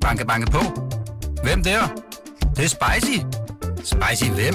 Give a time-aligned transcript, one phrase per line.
[0.00, 0.58] Banke, banke på.
[1.42, 1.80] Hvem der?
[2.40, 3.18] Det, det er spicy.
[3.84, 4.54] Spicy hvem?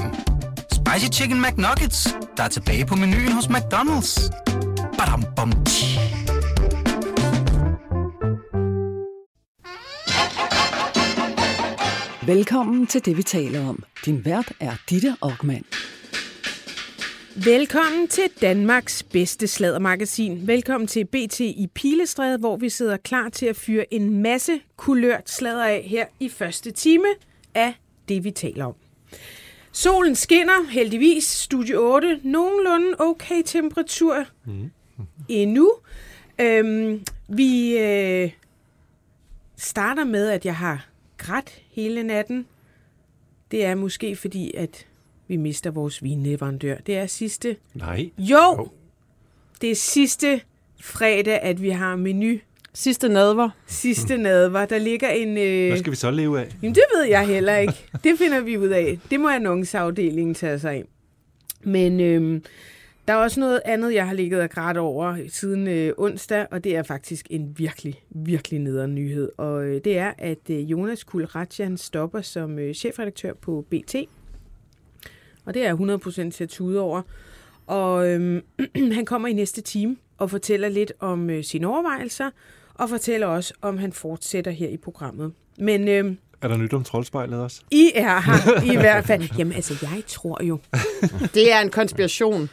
[0.71, 4.31] Spicy Chicken McNuggets, der er tilbage på menuen hos McDonald's.
[4.97, 5.99] Badum, bom, tji.
[12.25, 13.83] Velkommen til det, vi taler om.
[14.05, 15.65] Din vært er Ditte Aukmann.
[17.43, 20.47] Velkommen til Danmarks bedste sladdermagasin.
[20.47, 25.29] Velkommen til BT i Pilestræde, hvor vi sidder klar til at fyre en masse kulørt
[25.29, 27.07] sladder af her i første time
[27.55, 27.73] af
[28.09, 28.75] det, vi taler om.
[29.71, 34.71] Solen skinner, heldigvis, studie 8, nogenlunde okay temperatur mm.
[35.29, 35.73] endnu.
[36.39, 38.31] Øhm, vi øh,
[39.57, 42.47] starter med, at jeg har grædt hele natten.
[43.51, 44.87] Det er måske fordi, at
[45.27, 46.77] vi mister vores vinleverandør.
[46.77, 47.55] Det er sidste...
[47.73, 48.09] Nej.
[48.17, 48.55] Jo!
[48.57, 48.69] jo.
[49.61, 50.41] Det er sidste
[50.81, 52.37] fredag, at vi har menu.
[52.73, 53.49] Sidste nadver.
[53.67, 54.65] Sidste nadver.
[54.65, 55.37] Der ligger en...
[55.37, 55.67] Øh...
[55.67, 56.55] Hvad skal vi så leve af?
[56.61, 57.85] Jamen, det ved jeg heller ikke.
[58.03, 58.99] Det finder vi ud af.
[59.11, 60.83] Det må annonceafdelingen tage sig af.
[61.63, 62.41] Men øh,
[63.07, 66.63] der er også noget andet, jeg har ligget og grædt over siden øh, onsdag, og
[66.63, 69.31] det er faktisk en virkelig, virkelig nederen nyhed.
[69.37, 73.95] Og øh, det er, at øh, Jonas Kulratjan stopper som øh, chefredaktør på BT.
[75.45, 75.75] Og det er
[76.27, 77.01] 100% til at tude over.
[77.67, 78.41] Og øhm,
[78.93, 82.29] han kommer i næste time og fortæller lidt om øh, sine overvejelser,
[82.73, 85.33] og fortæller også, om han fortsætter her i programmet.
[85.59, 87.61] Men øhm, Er der nyt om troldspejlet også?
[87.71, 89.23] I er her i hvert fald.
[89.37, 90.59] Jamen altså, jeg tror jo,
[91.33, 92.49] Det er en konspiration.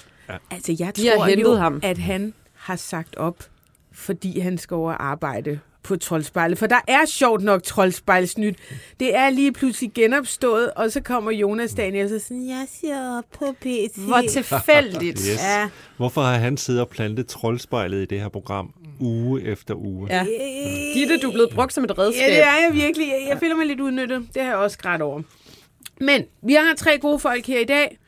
[0.50, 1.80] altså jeg De har tror hentet jo, ham.
[1.82, 3.44] at han har sagt op,
[3.92, 6.58] fordi han skal over arbejde på Troldspejlet.
[6.58, 8.56] For der er sjovt nok Troldspejlsnyt.
[9.00, 13.18] Det er lige pludselig genopstået, og så kommer Jonas Daniel og så sådan, jeg siger
[13.18, 13.92] op på PC.
[13.96, 15.18] Hvor tilfældigt.
[15.32, 15.42] Yes.
[15.42, 15.68] Ja.
[15.96, 20.08] Hvorfor har han siddet og plantet troldspejlet i det her program uge efter uge?
[20.10, 20.26] Ja.
[20.94, 22.28] Gitte, du er blevet brugt som et redskab.
[22.28, 23.06] Ja, det er jeg virkelig.
[23.08, 24.28] Jeg, jeg føler mig lidt udnyttet.
[24.34, 25.22] Det har jeg også grædt over.
[26.00, 27.98] Men vi har tre gode folk her i dag.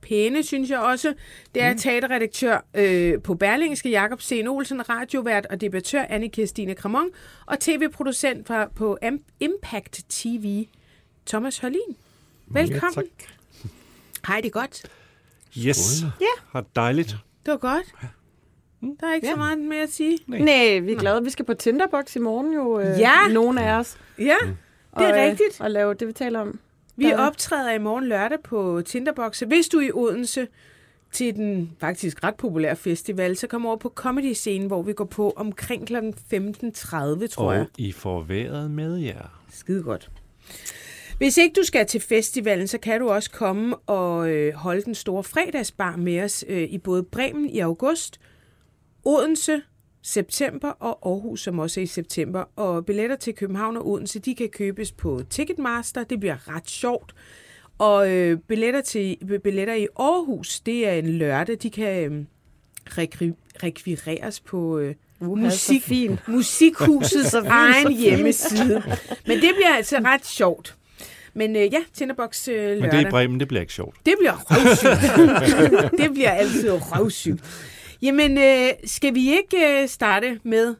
[0.00, 1.14] Pæne, synes jeg også.
[1.54, 4.42] Det er teaterredaktør øh, på Berlingske, Jakob C.
[4.48, 7.08] Olsen, radiovært og debattør Anne Kirstine Kramon,
[7.46, 10.66] og tv-producent fra, på Am- Impact TV,
[11.26, 11.80] Thomas Hørlin.
[12.46, 12.92] Velkommen.
[12.96, 13.04] Ja, tak.
[14.26, 14.82] Hej, det er godt.
[15.58, 16.02] Yes.
[16.20, 16.26] Ja.
[16.52, 17.16] Har dejligt.
[17.46, 17.84] Det var godt.
[19.00, 19.32] Der er ikke ja.
[19.32, 20.18] så meget mere at sige.
[20.26, 21.24] Nej, vi er glade.
[21.24, 22.80] Vi skal på Tinderbox i morgen jo.
[22.80, 23.28] Øh, Ja.
[23.32, 23.98] Nogle af os.
[24.18, 24.34] Ja, det
[24.92, 25.60] er og, øh, rigtigt.
[25.60, 26.60] Og lave det, vi taler om.
[26.98, 29.40] Vi Der- optræder i morgen lørdag på Tinderbox.
[29.40, 30.48] Hvis du er i Odense
[31.12, 35.32] til den faktisk ret populære festival, så kom over på Comedy-scenen, hvor vi går på
[35.36, 35.96] omkring kl.
[35.96, 37.60] 15.30, tror jeg.
[37.60, 39.42] Og I får været med jer.
[39.52, 40.10] Skide godt.
[41.18, 44.94] Hvis ikke du skal til festivalen, så kan du også komme og øh, holde den
[44.94, 48.20] store fredagsbar med os øh, i både Bremen i august,
[49.04, 49.62] Odense,
[50.08, 52.44] september og Aarhus, som også er i september.
[52.56, 56.04] Og billetter til København og Odense, de kan købes på Ticketmaster.
[56.04, 57.14] Det bliver ret sjovt.
[57.78, 61.56] Og øh, billetter, til, billetter i Aarhus, det er en lørdag.
[61.62, 62.24] De kan øh,
[62.98, 63.32] rekri,
[63.62, 66.18] rekvireres på øh, så musik, fin.
[66.28, 67.96] musikhusets Så fin, egen så fin.
[67.98, 68.82] hjemmeside.
[69.26, 70.76] Men det bliver altså ret sjovt.
[71.34, 72.80] Men øh, ja, Tinderbox øh, lørdag.
[72.80, 73.96] Men det er i Bremen, det bliver ikke sjovt.
[74.06, 76.00] Det bliver røvsygt.
[76.02, 77.44] det bliver altid røvsygt.
[78.02, 80.74] Jamen, øh, skal vi ikke øh, starte med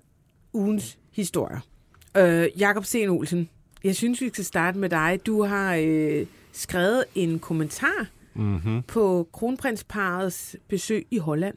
[0.52, 1.60] ugens historie?
[2.16, 3.04] Øh, Jakob C.
[3.08, 3.48] Olsen,
[3.84, 5.20] jeg synes, vi skal starte med dig.
[5.26, 8.82] Du har øh, skrevet en kommentar Mm-hmm.
[8.82, 11.54] på kronprinsparets besøg i Holland,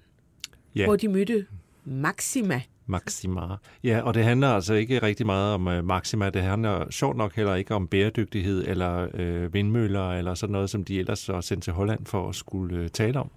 [0.75, 1.45] Ja, hvor de mødte
[1.85, 2.61] Maxima.
[2.85, 3.41] Maxima.
[3.83, 6.29] Ja, og det handler altså ikke rigtig meget om uh, Maxima.
[6.29, 10.83] Det handler sjovt nok heller ikke om bæredygtighed eller øh, vindmøller eller sådan noget, som
[10.83, 13.31] de ellers var sendt til Holland for at skulle øh, tale om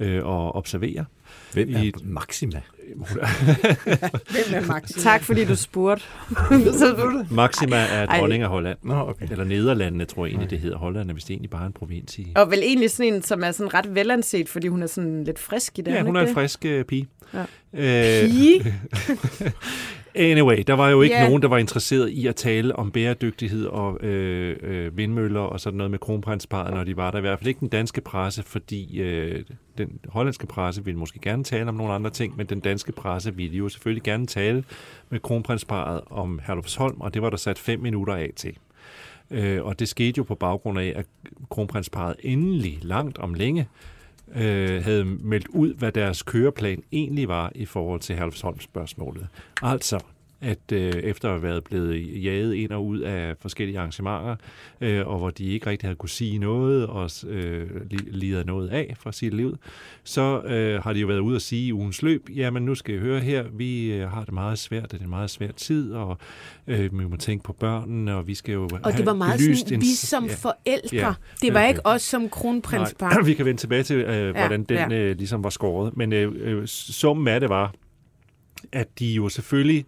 [0.00, 1.04] øh, og observere.
[1.52, 2.60] Hvem I- er Maxima?
[2.96, 3.14] Hvem
[4.54, 5.02] er Maxima?
[5.02, 6.04] Tak, fordi du spurgte.
[7.30, 8.78] Maxima er dronning af Holland.
[8.82, 9.28] Nå, okay.
[9.30, 10.76] Eller Nederlandene, tror jeg egentlig, det hedder.
[10.78, 12.32] Holland er vist egentlig bare en provins i...
[12.36, 15.38] og vel egentlig sådan en, som er sådan ret velanset, fordi hun er sådan lidt
[15.38, 15.92] frisk i det.
[15.92, 17.08] Ja, hun er en frisk øh, pige.
[17.34, 17.40] Ja.
[18.24, 18.74] Øh, Pige?
[20.14, 21.26] Anyway, der var jo ikke yeah.
[21.26, 25.76] nogen, der var interesseret i at tale om bæredygtighed og øh, øh, vindmøller og sådan
[25.76, 27.18] noget med kronprinsparet, når de var der.
[27.18, 29.44] I hvert fald ikke den danske presse, fordi øh,
[29.78, 33.36] den hollandske presse ville måske gerne tale om nogle andre ting, men den danske presse
[33.36, 34.64] ville jo selvfølgelig gerne tale
[35.10, 38.56] med kronprinsparet om Herlufsholm, og det var der sat fem minutter af til.
[39.30, 41.06] Øh, og det skete jo på baggrund af, at
[41.50, 43.68] kronprinsparet endelig langt om længe
[44.34, 49.26] øh, havde meldt ud, hvad deres køreplan egentlig var i forhold til Herlufsholm-spørgsmålet.
[49.62, 50.00] Altså,
[50.40, 54.36] at øh, efter at have været blevet jaget ind og ud af forskellige arrangementer,
[54.80, 58.94] øh, og hvor de ikke rigtig havde kunne sige noget og øh, lider noget af
[58.98, 59.56] fra sit liv,
[60.04, 62.94] så øh, har de jo været ude at sige i ugens løb, jamen nu skal
[62.94, 65.92] I høre her, vi øh, har det meget svært, det er en meget svær tid,
[65.92, 66.18] og
[66.66, 69.74] øh, vi må tænke på børnene, og vi skal jo Og det var meget sådan,
[69.74, 70.96] en, vi som ja, forældre.
[70.96, 73.10] ja, det var øh, ikke os som kronprinspar.
[73.10, 74.98] Nej, vi kan vende tilbage til, øh, hvordan den ja.
[74.98, 75.96] øh, ligesom var skåret.
[75.96, 77.72] Men øh, øh, summen af det var,
[78.72, 79.84] at de jo selvfølgelig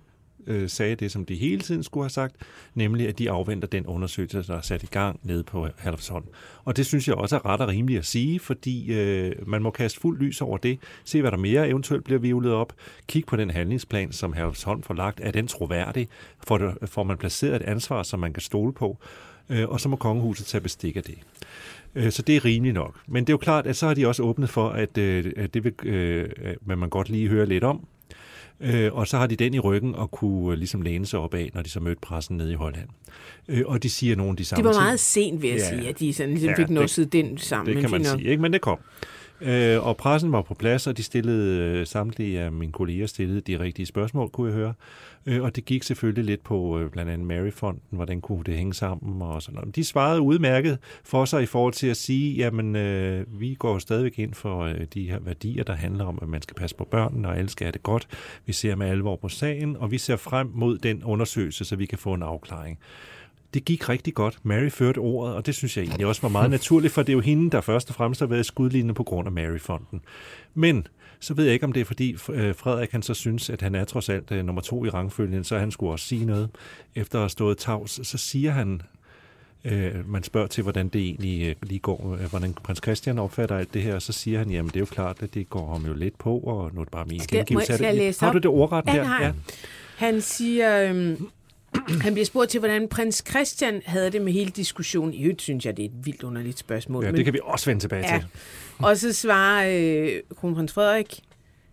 [0.46, 2.36] øh, sagde det, som de hele tiden skulle have sagt,
[2.74, 6.24] nemlig at de afventer den undersøgelse, der er sat i gang nede på Halvsholm.
[6.64, 9.70] Og det synes jeg også er ret og rimeligt at sige, fordi øh, man må
[9.70, 12.72] kaste fuld lys over det, se hvad der mere eventuelt bliver vivlet op,
[13.06, 16.08] kig på den handlingsplan, som Halvsholm får lagt, er den troværdig,
[16.46, 18.98] får, det, får man placeret et ansvar, som man kan stole på,
[19.50, 21.18] øh, og så må kongehuset tage bestik af det.
[21.94, 22.96] Øh, Så det er rimeligt nok.
[23.06, 25.54] Men det er jo klart, at så har de også åbnet for, at, øh, at
[25.54, 26.28] det vil øh,
[26.68, 27.86] at man godt lige høre lidt om.
[28.62, 31.34] Øh, og så har de den i ryggen og kunne øh, ligesom læne sig op
[31.34, 32.88] af, når de så mødte pressen nede i Holland.
[33.48, 35.68] Øh, og de siger nogle af de samme Det var meget sent, vil jeg Ja.
[35.76, 37.74] sige, at de sådan ligesom Ja, fik nusset den sammen.
[37.74, 38.18] Det kan man nok.
[38.20, 38.42] sige, ikke?
[38.42, 38.78] men det kom.
[39.42, 43.40] Øh, og pressen var på plads, og de stillede, øh, samtlige af mine kolleger stillede
[43.40, 44.74] de rigtige spørgsmål, kunne jeg høre.
[45.26, 48.74] Øh, og det gik selvfølgelig lidt på øh, blandt andet Maryfonden, hvordan kunne det hænge
[48.74, 49.76] sammen og sådan noget.
[49.76, 54.18] De svarede udmærket for sig i forhold til at sige, jamen øh, vi går stadigvæk
[54.18, 57.28] ind for øh, de her værdier, der handler om, at man skal passe på børnene,
[57.28, 58.08] og alle skal have det godt.
[58.46, 61.86] Vi ser med alvor på sagen, og vi ser frem mod den undersøgelse, så vi
[61.86, 62.78] kan få en afklaring.
[63.54, 64.38] Det gik rigtig godt.
[64.42, 67.12] Mary førte ordet, og det synes jeg egentlig også var meget naturligt, for det er
[67.14, 70.00] jo hende, der først og fremmest har været i skudlinjen på grund af Mary-fonden.
[70.54, 70.86] Men
[71.20, 73.74] så ved jeg ikke, om det er fordi øh, Frederik han så synes, at han
[73.74, 76.48] er trods alt øh, nummer to i rangfølgen, så han skulle også sige noget.
[76.94, 78.82] Efter at have stået tavs, så siger han,
[79.64, 83.74] øh, man spørger til, hvordan det egentlig øh, lige går, hvordan prins Christian opfatter alt
[83.74, 85.86] det her, og så siger han, jamen det er jo klart, at det går ham
[85.86, 87.98] jo lidt på, og nu er det bare min Skal- jeg- gengivelse skal jeg det.
[88.02, 88.32] læse Har op?
[88.34, 89.04] du det ordret Ja, der?
[89.04, 89.34] har jeg.
[89.96, 91.26] Han siger, øhm,
[92.04, 95.14] han bliver spurgt til, hvordan prins Christian havde det med hele diskussionen.
[95.14, 97.04] I øvrigt synes jeg, det er et vildt underligt spørgsmål.
[97.04, 98.18] ja, men- det kan vi også vende tilbage Ja.
[98.18, 98.26] til.
[98.78, 101.20] Og så svarer øh, kronprins Frederik,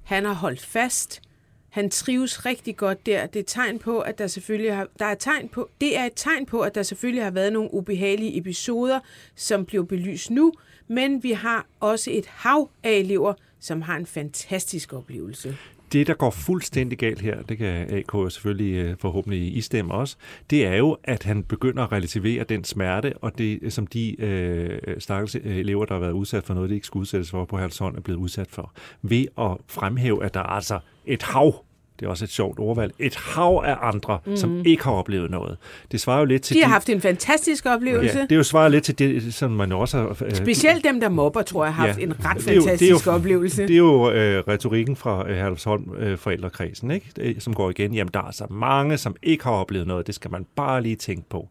[0.04, 1.22] han har holdt fast.
[1.70, 3.26] Han trives rigtig godt der.
[3.26, 6.12] Det er tegn på, at der selvfølgelig har, der er tegn på, det er et
[6.16, 9.00] tegn på, at der selvfølgelig har været nogle ubehagelige episoder,
[9.36, 10.54] som bliver belyst nu,
[10.88, 15.58] men vi har også et hav af elever, som har en fantastisk oplevelse.
[15.94, 20.16] Det, der går fuldstændig galt her, det kan AK selvfølgelig øh, forhåbentlig istemme også,
[20.50, 24.22] det er jo, at han begynder at relativere den smerte, og det, øh, som de
[24.22, 27.46] øh, stakkels øh, elever, der har været udsat for noget, de ikke skulle udsættes for
[27.46, 31.66] på Halsholm, er blevet udsat for, ved at fremhæve, at der er altså et hav
[32.00, 34.38] det er også et sjovt ordvalg, et hav af andre, mm.
[34.38, 35.58] som ikke har oplevet noget.
[35.92, 38.18] Det svarer jo lidt til De har haft en fantastisk oplevelse.
[38.18, 40.18] Ja, det er jo svaret lidt til det, som man også har...
[40.26, 42.04] Øh, Specielt dem, der mobber, tror jeg, har haft Ja.
[42.04, 43.62] en ret Det er jo- det er fantastisk jo- oplevelse.
[43.68, 47.12] Det er jo øh, retorikken fra øh, Herlufsholm øh, forældrekredsen, ikke?
[47.16, 47.94] Det, som går igen.
[47.94, 50.08] Jamen, der er så mange, som ikke har oplevet noget.
[50.08, 51.50] Det skal man bare lige tænke på.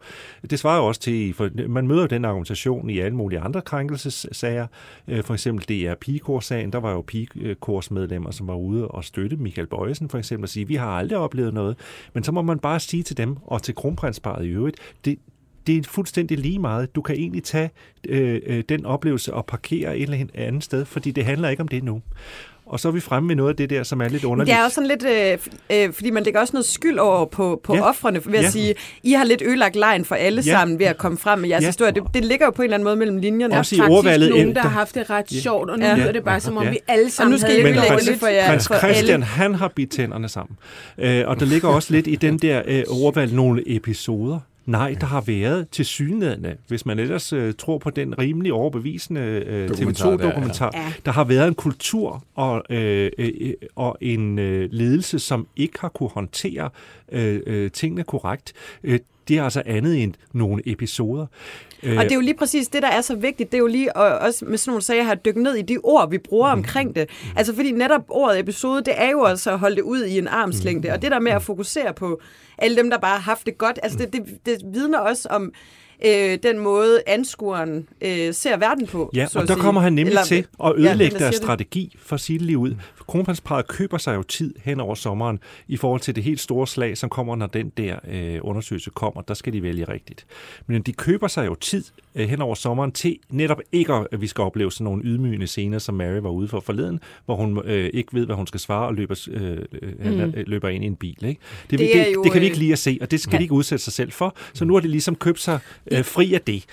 [0.50, 3.60] Det svarer jo også til, for man møder jo den argumentation i alle mulige andre
[3.60, 4.66] krænkelsessager.
[5.08, 6.72] Øh, for eksempel DR Pigekors-sagen.
[6.72, 10.68] Der var jo pigekorsmedlemmer, som var ude og støtte Michael Bøjesen, for eksempel, og sige,
[10.68, 11.76] vi har aldrig oplevet noget.
[12.14, 15.18] Men så må man bare sige til dem, og til kronprinsparet i øvrigt, det,
[15.66, 16.94] det er fuldstændig lige meget.
[16.94, 17.70] Du kan egentlig tage
[18.08, 21.68] øh, øh, den oplevelse og parkere et eller andet sted, fordi det handler ikke om
[21.68, 22.02] det nu.
[22.68, 24.54] Og så er vi fremme med noget af det der, som er lidt underligt.
[24.54, 25.04] Det er også sådan lidt,
[25.72, 27.88] øh, øh, fordi man lægger også noget skyld over på, på Ja.
[27.88, 28.50] offrene, ved at Ja.
[28.50, 30.50] sige, I har lidt ødelagt lejen for alle Ja.
[30.52, 31.68] sammen ved at komme frem med jeres Ja.
[31.68, 31.92] historie.
[31.92, 33.58] Det, det ligger jo på en eller anden måde mellem linjerne.
[33.58, 35.40] Også i faktisk ordvalget nogen, der har haft det ret Ja.
[35.40, 35.94] sjovt, og nu Ja.
[35.96, 36.70] lyder det bare, som om Ja.
[36.70, 39.24] vi alle sammen skal havde I Men ødelægge det for jer- prins Christian, alle.
[39.24, 40.56] han har bidt tænderne sammen.
[40.98, 44.38] Øh, og der ligger også lidt i den der øh, ordvalg nogle episoder.
[44.68, 49.20] Nej, der har været til synlædende, hvis man ellers øh, tror på den rimelig overbevisende
[49.20, 50.70] øh, Dokumentar, der er, TV2-dokumentar.
[50.74, 50.82] ja.
[50.82, 50.92] Ja.
[51.04, 55.88] Der har været en kultur og, øh, øh, og en øh, ledelse, som ikke har
[55.88, 56.70] kunne håndtere
[57.12, 58.52] øh, øh, tingene korrekt.
[58.84, 61.26] Øh, det er altså andet end nogle episoder.
[61.82, 63.52] Øh, Og det er jo lige præcis det, der er så vigtigt.
[63.52, 65.62] Det er jo lige at, også med sådan nogle sager her, at dykke ned i
[65.62, 66.58] de ord, vi bruger Mm.
[66.58, 67.08] omkring det.
[67.36, 70.24] Altså fordi netop ordet episode, det er jo altså at holde det ud i en
[70.24, 70.28] Mm.
[70.32, 70.90] armslængde.
[70.92, 72.20] Og det der med at fokusere på
[72.58, 75.52] alle dem, der bare har haft det godt, altså det, det, det vidner også om
[76.06, 79.10] øh, den måde, anskueren øh, ser verden på.
[79.14, 79.62] Ja, så og der sige.
[79.62, 81.42] kommer han nemlig Eller- til at Ja, ødelægge der deres det.
[81.44, 82.74] strategi for det lige ud.
[83.08, 85.38] Kronprinsparet køber sig jo tid hen over sommeren
[85.68, 89.22] i forhold til det helt store slag, som kommer, når den der øh, undersøgelse kommer.
[89.22, 90.26] Der skal de vælge rigtigt.
[90.66, 91.84] Men de køber sig jo tid
[92.14, 95.78] øh, hen over sommeren til netop ikke, at vi skal opleve sådan nogle ydmygende scener,
[95.78, 98.86] som Mary var ude for forleden, hvor hun øh, ikke ved, hvad hun skal svare
[98.86, 100.32] og løber, øh, mm.
[100.46, 101.24] løber ind i en bil.
[101.24, 101.40] Ikke?
[101.70, 103.32] Det, det, Det jo, det kan vi øh, ikke lige at se, og det skal
[103.32, 103.38] ja.
[103.38, 104.36] de ikke udsætte sig selv for.
[104.52, 105.58] Så nu har de ligesom købt sig
[105.90, 106.64] øh, fri af det.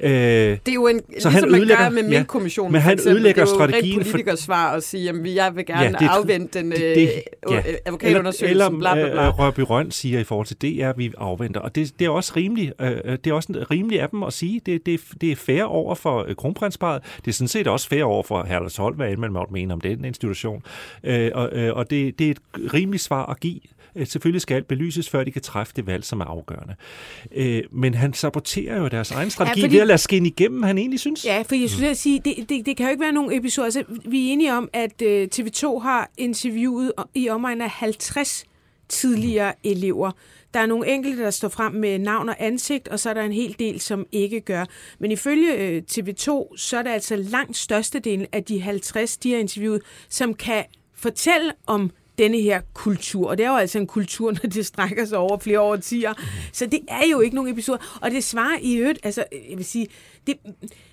[0.00, 2.74] Øh, det er jo en, så ligesom han man gør med Minkkommissionen.
[2.74, 4.28] Ja, men han ødelægger det er jo strategien.
[4.28, 7.12] Er svar at sige, at jeg vil gerne ja, det, afvente den det, det,
[7.48, 7.62] øh, ja.
[7.84, 8.46] advokatundersøgelse.
[8.46, 9.26] Eller, bla, bla, bla.
[9.26, 11.60] Øh, Rørby Røn siger i forhold til det, at vi afventer.
[11.60, 14.60] Og det, det er også rimeligt, øh, det er også rimeligt af dem at sige,
[14.66, 17.02] det, det, det er fair over for øh, kronprinsparet.
[17.24, 19.80] Det er sådan set også fair over for Herlers Hold, hvad man måtte mene om
[19.80, 20.62] den institution.
[21.04, 22.40] Øh, og øh, og det, det er et
[22.74, 23.60] rimeligt svar at give.
[23.96, 26.74] Øh, selvfølgelig skal alt belyses, før de kan træffe det valg, som er afgørende.
[27.32, 30.62] Øh, men han saboterer jo deres egen strategi ja, fordi, ved at lade skinne igennem,
[30.62, 31.24] han egentlig synes.
[31.24, 31.94] Ja, for jeg skulle mm.
[31.94, 33.64] sige, det, det, det kan jo ikke være nogen episode.
[33.64, 38.44] Altså, vi er enige om, at øh, TV2 har interviewet i omegn af 50
[38.88, 40.12] tidligere elever.
[40.54, 43.22] Der er nogle enkelte, der står frem med navn og ansigt, og så er der
[43.22, 44.64] en hel del, som ikke gør.
[44.98, 49.38] Men ifølge øh, TV2, så er det altså langt størstedelen af de 50, de har
[49.38, 53.28] interviewet, som kan fortælle om denne her kultur.
[53.28, 56.12] Og det er jo altså en kultur, når det strækker sig over flere årtier.
[56.52, 57.78] Så det er jo ikke nogen episode.
[58.00, 59.86] Og det svarer i øvrigt, altså jeg vil sige,
[60.26, 60.34] det,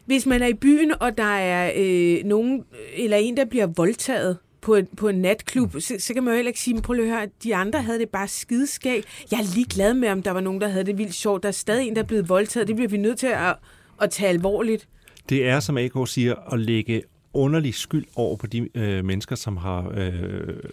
[0.06, 2.64] hvis man er i byen, og der er øh, nogen,
[2.96, 6.36] eller en, der bliver voldtaget, på en, på en natklub, så, så kan man jo
[6.36, 9.04] heller ikke sige, prøv at høre, de andre havde det bare skideskæg.
[9.32, 11.44] Jeg er lige glad med, om der var nogen, der havde det vildt sjovt.
[11.44, 12.68] Der er stadig en, der er blevet voldtaget.
[12.68, 13.56] Det bliver vi nødt til at,
[14.02, 14.88] at tage alvorligt.
[15.30, 17.04] Det er, som AK siger, at lægge
[17.38, 20.14] underlig skyld over på de øh, mennesker, som har øh,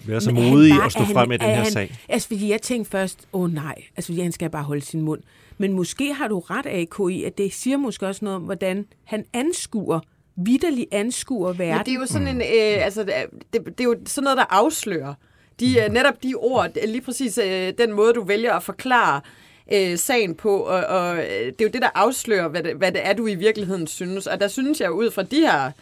[0.06, 1.96] været så modige at stå frem med den her han, sag.
[2.08, 5.00] Altså, fordi jeg tænkte først, åh oh, nej, altså, fordi han skal bare holde sin
[5.00, 5.20] mund.
[5.58, 9.24] Men måske har du ret, AKI, at det siger måske også noget om, hvordan han
[9.32, 10.00] anskuer
[10.36, 11.76] vidderlig anskuer verden.
[11.76, 13.02] Men det er jo sådan en, øh, altså,
[13.52, 15.14] det, det er jo sådan noget, der afslører.
[15.60, 19.20] De, øh, netop de ord, lige præcis øh, den måde, du vælger at forklare
[19.72, 22.92] øh, sagen på, og, og øh, det er jo det, der afslører, hvad det, hvad
[22.92, 24.26] det er, du i virkeligheden synes.
[24.26, 25.72] Og der synes jeg ud fra de her øh,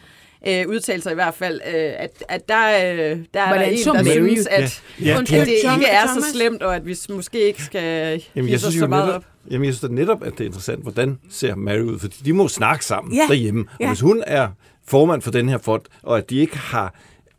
[0.67, 4.47] udtalelser i hvert fald, øh, at, at der, øh, der er der en, der synes,
[4.47, 5.05] at, ja.
[5.05, 5.19] Ja.
[5.19, 8.75] at det ikke er så slemt, og at vi måske ikke skal Jamen, jeg synes
[8.75, 9.25] så meget netop, op.
[9.51, 12.33] Jamen, jeg synes da netop, at det er interessant, hvordan ser Mary ud, fordi de
[12.33, 13.25] må snakke sammen ja.
[13.27, 13.61] derhjemme.
[13.61, 13.87] Og ja.
[13.87, 14.47] hvis hun er
[14.87, 16.95] formand for den her fond, og at de ikke har,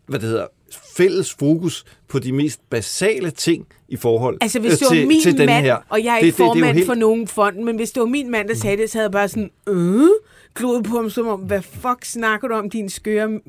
[0.06, 0.46] hvad det hedder,
[0.96, 5.22] fælles fokus på de mest basale ting i forhold altså, hvis det var til, min
[5.22, 5.76] til den mand, her.
[5.88, 6.86] og jeg er ikke det, formand det, det er helt...
[6.86, 9.12] for nogen fond, men hvis det var min mand, der sagde det, så havde jeg
[9.12, 10.08] bare sådan, øh,
[10.54, 13.40] klodet på ham, som om, hvad fuck snakker du om, din skøre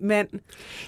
[0.00, 0.28] mand.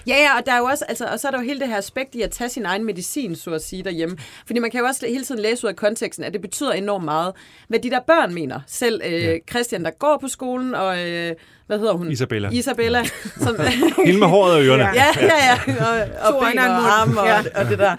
[0.07, 1.67] Ja, ja, og der er jo også, altså, og så er der jo hele det
[1.67, 4.17] her aspekt i at tage sin egen medicin, så at sige, derhjemme.
[4.45, 7.05] Fordi man kan jo også hele tiden læse ud af konteksten, at det betyder enormt
[7.05, 7.33] meget,
[7.67, 8.59] hvad de der børn mener.
[8.67, 9.37] Selv øh, ja.
[9.49, 11.33] Christian, der går på skolen, og øh,
[11.67, 12.11] hvad hedder hun?
[12.11, 12.49] Isabella.
[12.49, 13.03] Isabella.
[13.43, 13.55] Som,
[14.05, 14.83] Hende med håret og ørerne.
[14.83, 15.75] Ja, ja, ja.
[15.85, 17.43] Og, og, og ben og arme og, ja.
[17.55, 17.95] og det der.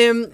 [0.00, 0.24] Øhm,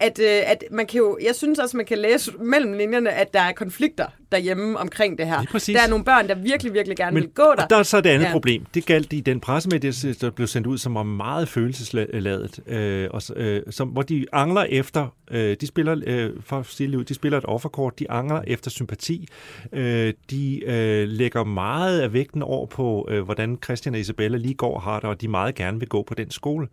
[0.00, 3.34] at, øh, at man kan jo, jeg synes også, man kan læse mellem linjerne, at
[3.34, 5.42] der er konflikter derhjemme omkring det her.
[5.42, 7.62] Der er nogle børn, der virkelig, virkelig gerne Men, vil gå der.
[7.62, 8.32] Og der er så det andet ja.
[8.32, 8.66] problem.
[8.74, 13.22] Det galt i den pressemeddelelse, der blev sendt ud, som var meget følelsesladet, øh, og,
[13.36, 17.38] øh, som, hvor de angler efter, øh, de spiller, øh, for stille ud, de spiller
[17.38, 19.28] et offerkort, de angler efter sympati.
[19.72, 24.54] Øh, de øh, lægger meget af vægten over på, øh, hvordan Christian og Isabella lige
[24.54, 26.68] går og har det, og de meget gerne vil gå på den skole.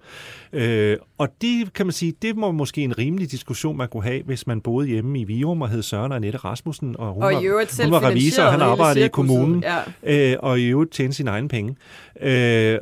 [0.53, 4.23] Øh, og det kan man sige, det må måske en rimelig diskussion, man kunne have,
[4.23, 7.33] hvis man boede hjemme i Virum og hed Søren og Annette Rasmussen, og hun og
[7.33, 9.63] var øvrigt selv Hun var revisor, han arbejdede i kommunen,
[10.03, 10.31] ja.
[10.31, 11.75] øh, og i øvrigt tjente sine egne penge.
[12.21, 12.79] Øh,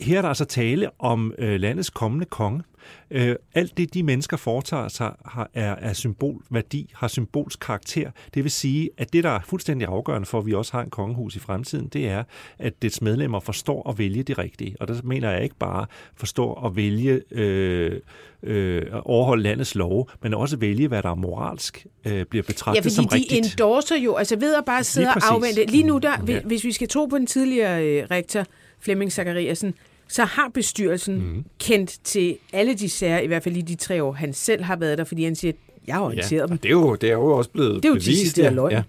[0.00, 2.62] her er der altså tale om øh, landets kommende konge.
[3.10, 8.10] Øh, alt det, de mennesker foretager sig, har, er, er symbolværdi, har symbolsk karakter.
[8.34, 10.90] Det vil sige, at det, der er fuldstændig afgørende for, at vi også har en
[10.90, 12.24] kongehus i fremtiden, det er,
[12.58, 14.76] at dets medlemmer forstår at vælge det rigtige.
[14.80, 18.00] Og der mener jeg ikke bare forstår at vælge øh,
[18.42, 22.84] øh, at overholde landets love, men også vælge, hvad der er moralsk øh, bliver betragtet
[22.84, 23.32] ja, som rigtigt.
[23.32, 25.64] Ja, de endorser jo, altså ved at bare sidde og afvente.
[25.66, 26.40] Lige nu, der, ja.
[26.40, 28.44] hvis vi skal tro på den tidligere øh, rektor,
[28.80, 29.74] Flemming Zachariasen,
[30.08, 31.44] så har bestyrelsen mm.
[31.58, 34.76] kendt til alle de sager, i hvert fald i de tre år, han selv har
[34.76, 35.52] været der, fordi han siger,
[35.86, 36.58] jeg har orienteret ja, dem.
[36.58, 38.50] Det er, jo, det er jo også blevet Det er jo bevist, de ja.
[38.50, 38.72] løgn.
[38.72, 38.82] Ja.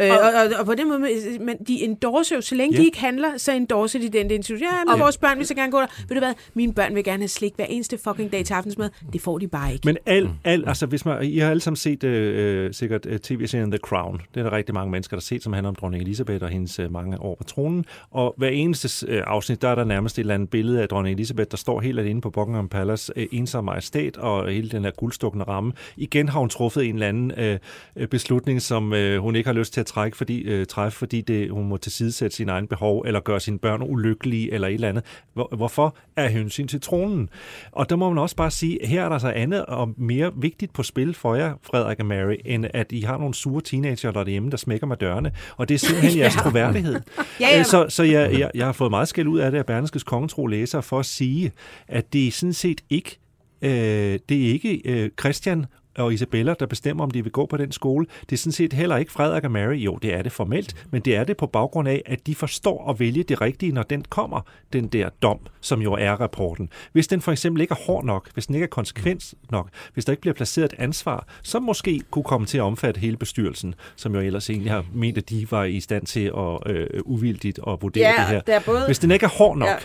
[0.00, 1.00] Øh, og, og, og på den måde,
[1.40, 2.80] men de endorser jo, så længe ja.
[2.80, 5.72] de ikke handler, så endorser de den, den Ja, men vores børn vil så gerne
[5.72, 5.86] gå der.
[6.08, 8.90] Ved du hvad, mine børn vil gerne have slik hver eneste fucking dag til aftensmad.
[9.12, 9.86] Det får de bare ikke.
[9.86, 13.16] Men al, al altså hvis man, I har alle sammen set øh, øh sikkert uh,
[13.16, 14.20] tv-serien The Crown.
[14.34, 16.50] Det er der rigtig mange mennesker, der har set, som handler om dronning Elisabeth og
[16.50, 17.84] hendes uh, mange år på tronen.
[18.10, 21.14] Og hver eneste uh, afsnit, der er der nærmest et eller andet billede af dronning
[21.14, 24.90] Elisabeth, der står helt alene på Buckingham Palace, uh, ensom majestæt og hele den her
[24.90, 25.72] guldstukkende ramme.
[25.96, 27.58] Igen har hun truffet en eller anden
[28.00, 31.20] uh, beslutning, som uh, hun ikke har lyst til at trække, fordi øh, træffe, fordi
[31.20, 34.88] det, hun må tilsidesætte sine egne behov, eller gøre sine børn ulykkelige, eller et eller
[34.88, 35.04] andet.
[35.34, 35.96] Hvor, hvorfor?
[36.16, 37.28] Er hensyn til tronen.
[37.72, 40.72] Og der må man også bare sige, her er der så andet og mere vigtigt
[40.72, 44.24] på spil for jer, Frederik og Mary, end at I har nogle sure teenager der
[44.24, 45.32] derhjemme, der smækker med dørene.
[45.56, 46.40] Og det er simpelthen jeres ja.
[46.40, 46.94] troværdighed.
[47.40, 47.58] ja, ja.
[47.58, 50.02] Øh, så, så jeg, jeg, jeg har fået meget skæld ud af det af Berlingskes
[50.02, 51.52] kongetro læser for at sige,
[51.88, 53.18] at det er sådan set ikke
[53.62, 55.66] øh, det er ikke øh, Christian
[55.98, 58.06] og Isabella, der bestemmer, om de vil gå på den skole.
[58.30, 59.74] Det er sådan set heller ikke Frederik og Mary.
[59.74, 62.90] Jo, det er det formelt, men det er det på baggrund af, at de forstår
[62.90, 64.40] at vælge det rigtige, når den kommer,
[64.72, 66.68] den der dom, som jo er rapporten.
[66.92, 70.04] Hvis den for eksempel ikke er hård nok, hvis den ikke er konsekvens nok, hvis
[70.04, 73.74] der ikke bliver placeret et ansvar, som måske kunne komme til at omfatte hele bestyrelsen,
[73.96, 77.58] som jo ellers egentlig har ment, at de var i stand til at øh, uvildigt
[77.66, 78.54] at vurdere Ja, det her.
[78.56, 79.76] er både- Hvis den ikke er hård nok, ja.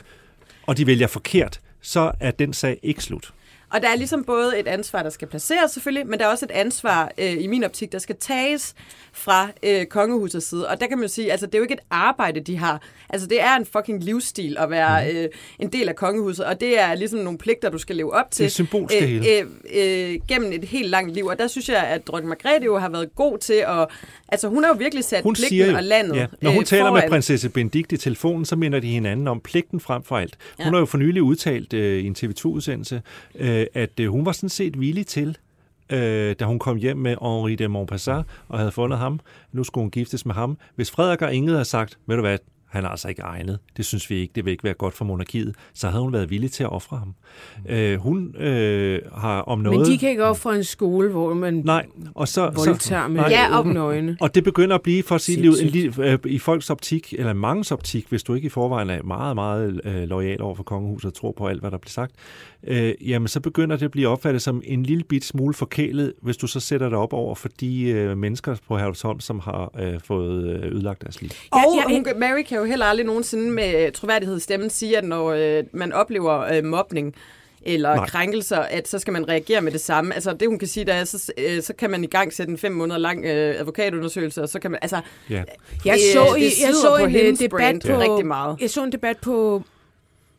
[0.68, 3.34] og de vælger forkert, så er den sag ikke slut.
[3.74, 6.46] Og der er ligesom både et ansvar, der skal placeres selvfølgelig, men der er også
[6.46, 8.74] et ansvar øh, i min optik, der skal tages
[9.14, 10.68] fra øh, kongehusets side.
[10.70, 12.82] Og der kan man jo sige, altså det er jo ikke et arbejde, de har.
[13.10, 15.18] Altså det er en fucking livsstil at være Mhm.
[15.18, 18.32] øh, en del af kongehuset, og det er ligesom nogle pligter, du skal leve op
[18.32, 18.44] til.
[18.44, 19.26] Det er symbolsk, det hele.
[19.74, 21.26] Øh, øh, gennem et helt langt liv.
[21.26, 23.88] Og der synes jeg, at dronning Margrethe jo har været god til at...
[24.30, 26.66] Altså hun har jo virkelig sat Hun pligten jo, og landet ja, når hun øh,
[26.66, 27.10] taler med foran.
[27.10, 30.38] prinsesse Benedikt i telefonen, så minder de hinanden om pligten frem for alt.
[30.58, 30.72] Hun Ja.
[30.72, 33.02] har jo for nylig udtalt øh, i en TV2-udsendelse,
[33.36, 35.38] øh, Øh, at øh, hun var sådan set villig til,
[35.92, 39.20] øh, da hun kom hjem med Henri de Montpassat og havde fundet ham,
[39.52, 40.58] nu skulle hun giftes med ham.
[40.76, 42.38] Hvis Frederik og Ingrid havde sagt, ved du hvad,
[42.70, 45.06] han er altså ikke egnet, det synes vi ikke, det vil ikke være godt for
[45.06, 47.14] monarkiet, så havde hun været villig til at ofre ham.
[47.70, 49.80] Øh, hun øh, har om noget...
[49.80, 52.52] Men de kan ikke ofre en skole, hvor man Nej, og så...
[52.56, 53.30] voldtager med nej.
[53.30, 54.18] Ja, og- åbne øjne.
[54.22, 57.72] Og det begynder at blive, for at sige livet, øh, i folks optik, eller mangens
[57.72, 61.14] optik, hvis du ikke i forvejen er meget, meget øh, lojal over for kongehuset og
[61.14, 62.12] tror på alt, hvad der bliver sagt,
[62.68, 66.38] øh, jamen så begynder det at blive opfattet som en lille bit smule forkælet, hvis
[66.38, 69.94] du så sætter det op over for de øh, mennesker på Herlevsholm, som har øh,
[70.04, 71.30] fået øh, ødelagt deres liv.
[71.52, 74.98] Og Ja, ja, hun, Mary kan jo heller aldrig nogensinde med troværdighed i stemmen sige,
[74.98, 77.16] at når øh, man oplever øh, mobning
[77.62, 78.06] eller Nej.
[78.08, 80.14] Krænkelser, at så skal man reagere med det samme.
[80.14, 82.52] Altså det hun kan sige, der er, så, øh, så kan man i gang sætte
[82.52, 85.44] en fem måneder lang øh, advokatundersøgelse, og så kan man, altså Ja.
[85.86, 88.58] Jeg Det- så, det jeg så på en hendes øh, debat brand på, rigtig meget.
[88.62, 89.64] Jeg så en debat på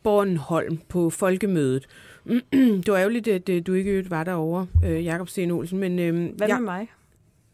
[0.03, 1.87] Bornholm på Folkemødet.
[2.53, 6.29] det var ærgerligt, at øh, du ikke var derovre, øh, Jakob Sten Olsen, men øh,
[6.37, 6.87] hvad jeg med mig?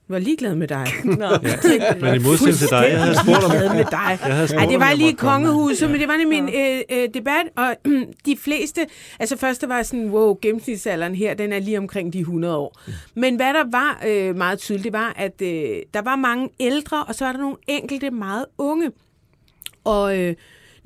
[0.08, 0.88] Var ligeglad med dig.
[1.04, 1.28] Nå.
[2.02, 3.76] Men i modsætning til dig, jeg havde spurgt om...
[3.76, 4.20] Med dig.
[4.26, 7.10] Jeg havde Ej, det var lige i kongehuset, men det var nemlig en øh, øh,
[7.14, 7.76] debat, og
[8.26, 8.86] de fleste,
[9.20, 12.80] altså først der var sådan, wow, gennemsnitsalderen her, den er lige omkring de 100 år.
[13.14, 17.04] Men hvad der var øh, meget tydeligt, det var, at øh, der var mange ældre,
[17.04, 18.92] og så var der nogle enkelte meget unge.
[19.84, 20.36] Og øh,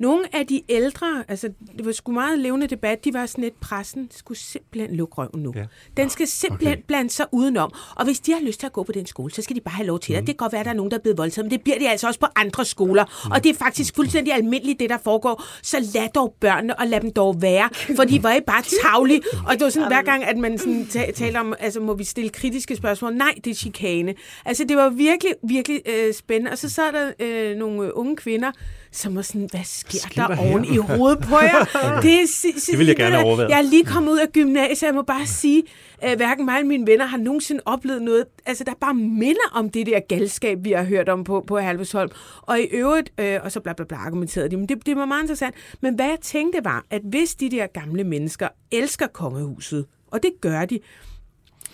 [0.00, 3.60] nogle af de ældre, altså det var sgu meget levende debat, de var sådan lidt,
[3.60, 5.52] pressen skulle simpelthen lukke røven nu.
[5.56, 5.64] Ja.
[5.96, 6.82] Den skal simpelthen okay.
[6.86, 7.72] blande sig udenom.
[7.96, 9.74] Og hvis de har lyst til at gå på den skole, så skal de bare
[9.74, 10.20] have lov til det.
[10.20, 11.78] Det kan godt være, at der er nogen, der er blevet voldtaget, men det bliver
[11.78, 13.04] de altså også på andre skoler.
[13.24, 13.30] Mm.
[13.30, 15.44] Og det er faktisk fuldstændig almindeligt, det der foregår.
[15.62, 17.68] Så lad dog børnene, og lad dem dog være.
[17.96, 19.22] For de var I bare tavlige.
[19.46, 22.04] Og det var sådan, hver gang, at man sådan ta- taler om, altså må vi
[22.04, 23.14] stille kritiske spørgsmål?
[23.14, 24.14] Nej, det er chikane.
[24.44, 26.50] Altså det var virkelig, virkelig øh, spændende.
[26.50, 28.50] Og så sad der øh, nogle unge kvinder,
[28.92, 30.50] som var sådan, hvad sker, sker der, her?
[30.50, 31.64] oven i hovedet på jer?
[32.02, 33.40] det, er, si- si- Det vil jeg gerne have.
[33.48, 35.62] Jeg er lige kommet ud af gymnasiet, jeg må bare sige,
[35.98, 39.70] at hverken mig eller mine venner har nogensinde oplevet noget, altså der bare minder om
[39.70, 42.10] det der galskab, vi har hørt om på, på Halvesholm.
[42.42, 45.04] Og i øvrigt, øh, og så bla bla bla argumenterede de, men det, det var
[45.04, 45.54] meget interessant.
[45.80, 50.30] Men hvad jeg tænkte var, at hvis de der gamle mennesker elsker kongehuset, og det
[50.40, 50.78] gør de,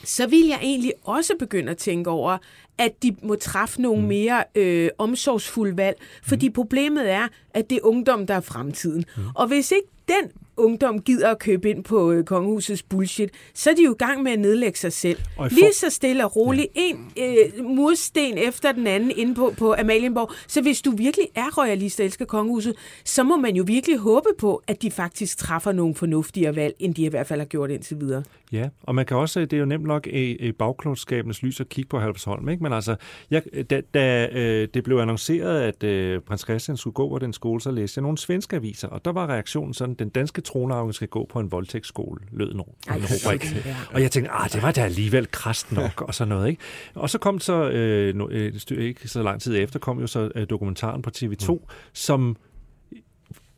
[0.05, 2.38] så vil jeg egentlig også begynde at tænke over,
[2.79, 4.09] at de må træffe nogle Mm.
[4.09, 5.97] mere øh, omsorgsfulde valg.
[6.23, 9.05] Fordi problemet er, at det er ungdom, der er fremtiden.
[9.17, 9.23] Mm.
[9.35, 13.75] Og hvis ikke den ungdom gider at købe ind på øh, kongehusets bullshit, så er
[13.75, 15.19] de jo i gang med at nedlægge sig selv.
[15.37, 16.67] For- Lige så stille og roligt.
[16.75, 20.31] En øh, mursten efter den anden inde på, på Amalienborg.
[20.49, 24.29] Så hvis du virkelig er royalist og elsker kongehuset, så må man jo virkelig håbe
[24.39, 27.71] på, at de faktisk træffer nogle fornuftigere valg, end de i hvert fald har gjort
[27.71, 28.23] indtil videre.
[28.53, 31.69] Ja, og man kan også, det er jo nemt nok i, i bagklodskabens lys at
[31.69, 32.62] kigge på Halvsholm, ikke?
[32.66, 32.96] Men altså,
[33.31, 37.33] jeg, da, da øh, det blev annonceret, at øh, prins Christian skulle gå på den
[37.33, 40.94] skole, så læste jeg nogle svenske aviser, og der var reaktionen sådan, den danske tronarving
[40.94, 43.44] skal gå på en voldtægtsskole, lød en, en rubrik.
[43.44, 43.76] sådan, ja.
[43.92, 46.62] Og jeg tænkte, ah, det var da alligevel krast nok, og sådan noget, ikke?
[46.94, 50.31] Og så kom så, øh, no- øh, ikke så lang tid efter, kom jo så
[50.35, 51.61] øh, dokumentaren på TV2, mm.
[51.92, 52.37] som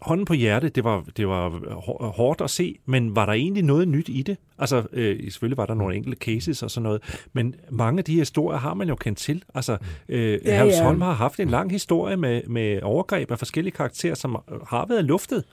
[0.00, 3.62] hånden på hjertet, det var, det var hår- hårdt at se, men var der egentlig
[3.62, 4.36] noget nyt i det?
[4.58, 8.14] Altså, øh, selvfølgelig var der nogle enkelte cases og sådan noget, men mange af de
[8.14, 9.42] historier har man jo kendt til.
[9.54, 9.76] Altså,
[10.08, 11.04] øh, Ja, ja, Herlevsholm ja.
[11.04, 14.36] har haft en lang historie med, med overgreb af forskellige karakterer, som
[14.68, 15.44] har været luftet,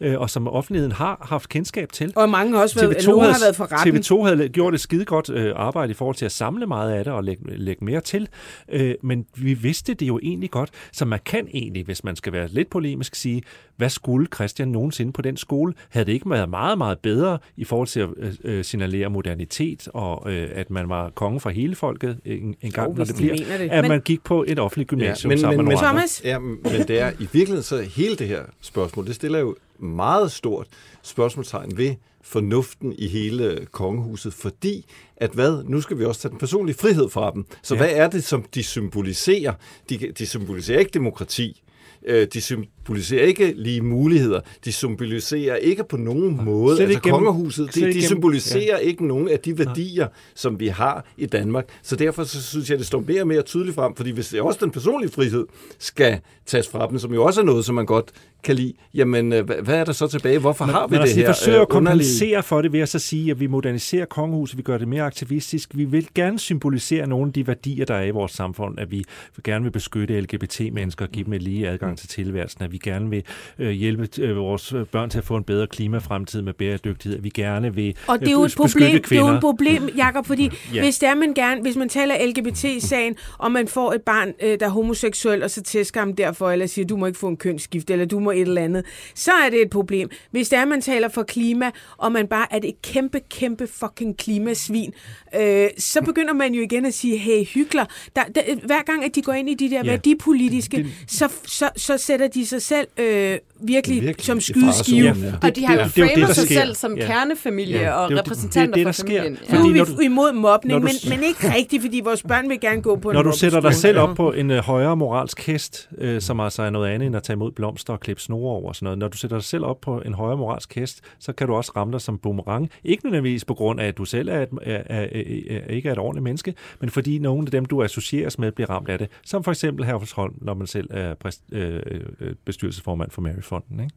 [0.00, 2.12] øh, og som offentligheden har haft kendskab til.
[2.16, 3.96] Og mange har også været, TV2 nogle havde, har været for retten.
[3.96, 7.04] TV2 havde gjort et skide godt øh, arbejde i forhold til at samle meget af
[7.04, 8.28] det og lægge, lægge mere til.
[8.68, 12.32] Øh, men vi vidste det jo egentlig godt, så man kan egentlig, hvis man skal
[12.32, 13.42] være lidt polemisk, sige,
[13.76, 15.74] hvad skulle Christian nogensinde på den skole?
[15.88, 19.88] Havde det ikke været meget, meget bedre i forhold til at øh, øh, signalere modernitet
[19.94, 23.14] og øh, at man var konge for hele folket en, en gang, Jo, når det
[23.14, 23.70] de bliver, mener det.
[23.70, 25.98] at Men- man gik på et offentligt gymnasium men- sammen men- med men- nogle andre.
[26.00, 26.22] Thomas?
[26.24, 30.32] Ja, men det er i virkeligheden så hele det her spørgsmål, det stiller jo meget
[30.32, 30.66] stort
[31.02, 35.64] spørgsmålstegn ved, fornuften i hele kongehuset, fordi at hvad?
[35.64, 37.44] Nu skal vi også tage den personlige frihed fra dem.
[37.62, 37.80] Så ja.
[37.80, 39.52] hvad er det, som de symboliserer?
[39.90, 41.62] De, de symboliserer ikke demokrati.
[42.06, 42.40] Øh, de
[42.84, 44.40] symboliserer ikke lige muligheder.
[44.64, 49.06] De symboliserer ikke på nogen måde, Slet altså gennem- kongehuset, slet de, gennem- symboliserer ikke
[49.06, 51.64] nogen af de værdier, som vi har i Danmark.
[51.82, 54.40] Så derfor så synes jeg, det står mere og mere tydeligt frem, fordi hvis det
[54.40, 55.46] også den personlige frihed
[55.78, 58.10] skal tages fra dem, som jo også er noget, som man godt
[58.44, 60.38] kan lide, jamen øh, hvad er der så tilbage?
[60.38, 62.72] Hvorfor har vi Men det altså, her vi forsøger øh, at underlige- kompensere for det
[62.72, 65.70] ved at så sige, at vi moderniserer kongehuset, vi gør det mere aktivistisk.
[65.74, 69.04] Vi vil gerne symbolisere nogle af de værdier, der er i vores samfund, at vi
[69.44, 73.22] gerne vil beskytte LGBT-mennesker og give dem lige adgang til tilværelsen, at vi gerne vil
[73.58, 77.28] øh, hjælpe øh, vores børn til at få en bedre klimafremtid med bæredygtighed, at vi
[77.28, 80.26] gerne vil Og det er jo øh, et problem, det er jo et problem, Jacob,
[80.26, 80.82] fordi Ja.
[80.82, 84.60] hvis, det er, man gerne, hvis man taler LGBT-sagen, og man får et barn, øh,
[84.60, 87.36] der er homoseksuel, og så tæsker ham derfor, eller siger, du må ikke få en
[87.36, 90.10] kønsskift, eller du må et eller andet, så er det et problem.
[90.30, 93.66] Hvis det er, man taler for klima, og man bare er det et kæmpe, kæmpe
[93.66, 94.92] fucking klimasvin,
[95.40, 97.84] øh, så begynder man jo igen at sige, hey, hygler.
[98.16, 99.90] Der, der, hver gang, at de går ind i de der Ja.
[99.90, 105.04] værdipolitiske, det, så, så, så sætter de sig selv øh, virkelig, Virkelig som skydeskive.
[105.06, 105.14] ja.
[105.42, 106.54] Og de har jo det det, framet sig sker.
[106.60, 107.06] selv som Ja.
[107.06, 109.22] kernefamilie Ja, og det er det- repræsentanter det er det, for der sker.
[109.22, 109.32] familien.
[109.32, 112.22] Nu Fordi er vi når du- imod mobning, du men, men ikke rigtigt, fordi vores
[112.22, 114.58] børn vil gerne gå på en Når du sætter dig selv op på en øh,
[114.58, 118.00] højere moralsk hest, øh, som altså er noget andet end at tage imod blomster og
[118.00, 118.98] klippe snore over og sådan noget.
[118.98, 121.72] Når du sætter dig selv op på en højere moralsk hest, så kan du også
[121.76, 122.70] ramme dig som boomerang.
[122.84, 125.06] Ikke nødvendigvis på grund af, at du selv er, et, er, er,
[125.50, 128.70] er, ikke er et ordentligt menneske, men fordi nogle af dem, du associeres med, bliver
[128.70, 129.08] ramt af det.
[129.24, 131.80] Som for eksempel Herfusholm, når man selv er præst, øh,
[132.20, 133.80] øh, bestyrelsesformand for Maryfonden.
[133.80, 133.94] Ikke?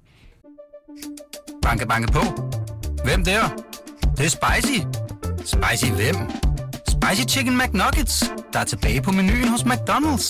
[1.61, 2.23] Banke, banke på.
[3.03, 3.43] Hvem der?
[4.01, 4.79] Det, det er spicy.
[5.53, 6.15] Spicy hvem?
[6.93, 10.27] Spicy Chicken McNuggets, der er tilbage på menuen hos McDonald's.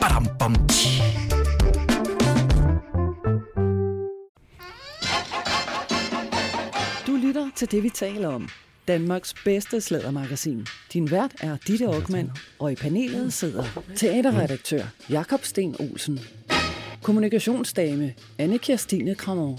[0.00, 1.02] Badum, bom, tji.
[7.06, 8.48] Du lytter til det, vi taler om.
[8.88, 10.66] Danmarks bedste slædermagasin.
[10.92, 13.64] Din vært er Ditte Aukmann, og i panelet sidder
[13.96, 16.20] teaterredaktør Jakob Sten Olsen,
[17.02, 19.56] kommunikationsdame Anne Kirstine Krammer,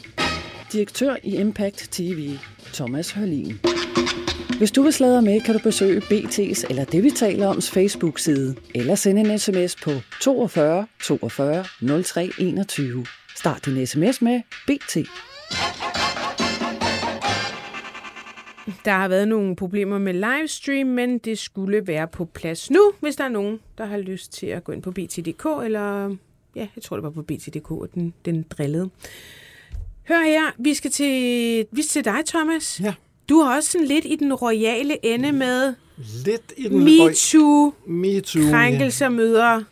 [0.71, 2.29] direktør i Impact TV
[2.73, 3.60] Thomas Hørlin.
[4.58, 8.56] Hvis du vil sladre med, kan du besøge BT's eller det, vi taler oms Facebook-side,
[8.75, 11.65] eller sende en sms på 42 42
[12.03, 13.06] 03 21.
[13.36, 14.95] Start din sms med BT.
[18.86, 23.15] Der har været nogle problemer med livestream, men det skulle være på plads nu, hvis
[23.15, 26.15] der er nogen, der har lyst til at gå ind på BT.dk, eller
[26.56, 28.89] ja, jeg tror det var på BT.dk, at den, den drillede.
[30.08, 32.82] Hør her, vi skal til, vi skal til dig, Thomas.
[32.84, 32.94] Ja.
[33.30, 35.74] Du har også sådan lidt i den royale ende med
[36.26, 38.42] Lidt i den MeToo, MeToo.
[38.52, 39.63] krænkelser møder...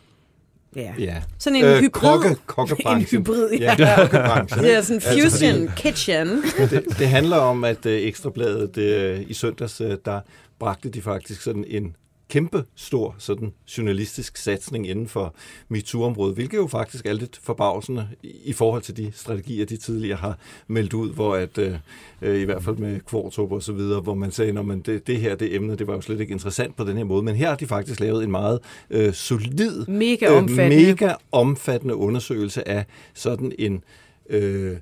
[0.76, 0.94] Ja.
[0.98, 1.22] Ja.
[1.38, 1.90] Sådan en hybrid.
[1.90, 3.18] Kokke, kokkebranchen.
[3.20, 3.74] En hybrid, ja.
[3.78, 3.96] ja.
[3.96, 4.64] kokkebranchen.
[4.64, 6.28] Det er sådan en Altså, fusion kitchen.
[6.70, 10.20] det, det handler om, at uh, Ekstrabladet uh, i søndags, uh, der
[10.58, 11.96] bragte de faktisk sådan en
[12.32, 15.34] kæmpe stor sådan journalistisk satsning inden for
[15.68, 20.38] MeToo-området, hvilket jo faktisk er lidt forbavsende i, forhold til de strategier, de tidligere har
[20.66, 21.74] meldt ud, hvor at, øh,
[22.22, 25.20] øh, i hvert fald med Kvartrup og så videre, hvor man sagde, at det, det
[25.20, 27.48] her, det emne, det var jo slet ikke interessant på den her måde, men her
[27.48, 28.58] har de faktisk lavet en meget
[28.90, 30.80] øh, solid, Mega omfattende.
[30.80, 33.84] øh, mega omfattende undersøgelse af sådan en
[34.30, 34.76] øh,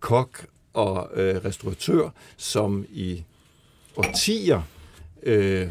[0.00, 3.24] kok og øh, restauratør, som i
[3.96, 4.62] årtier
[5.22, 5.68] øh,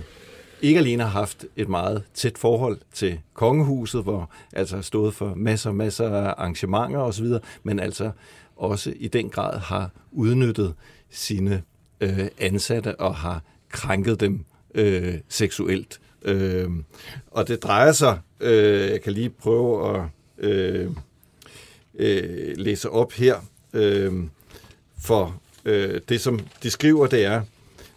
[0.62, 5.34] ikke alene har haft et meget tæt forhold til kongehuset, hvor altså har stået for
[5.36, 7.26] masser og masser af arrangementer osv.,
[7.64, 8.12] men altså
[8.56, 10.74] også i den grad har udnyttet
[11.10, 11.64] sine
[12.02, 16.00] øh, ansatte og har krænket dem øh, seksuelt.
[16.22, 16.70] Øh,
[17.32, 20.06] og det drejer sig, øh, jeg kan lige prøve at
[20.38, 20.92] øh,
[21.96, 23.36] øh, læse op her,
[23.74, 24.14] øh,
[25.00, 27.42] for øh, det som de skriver, det er,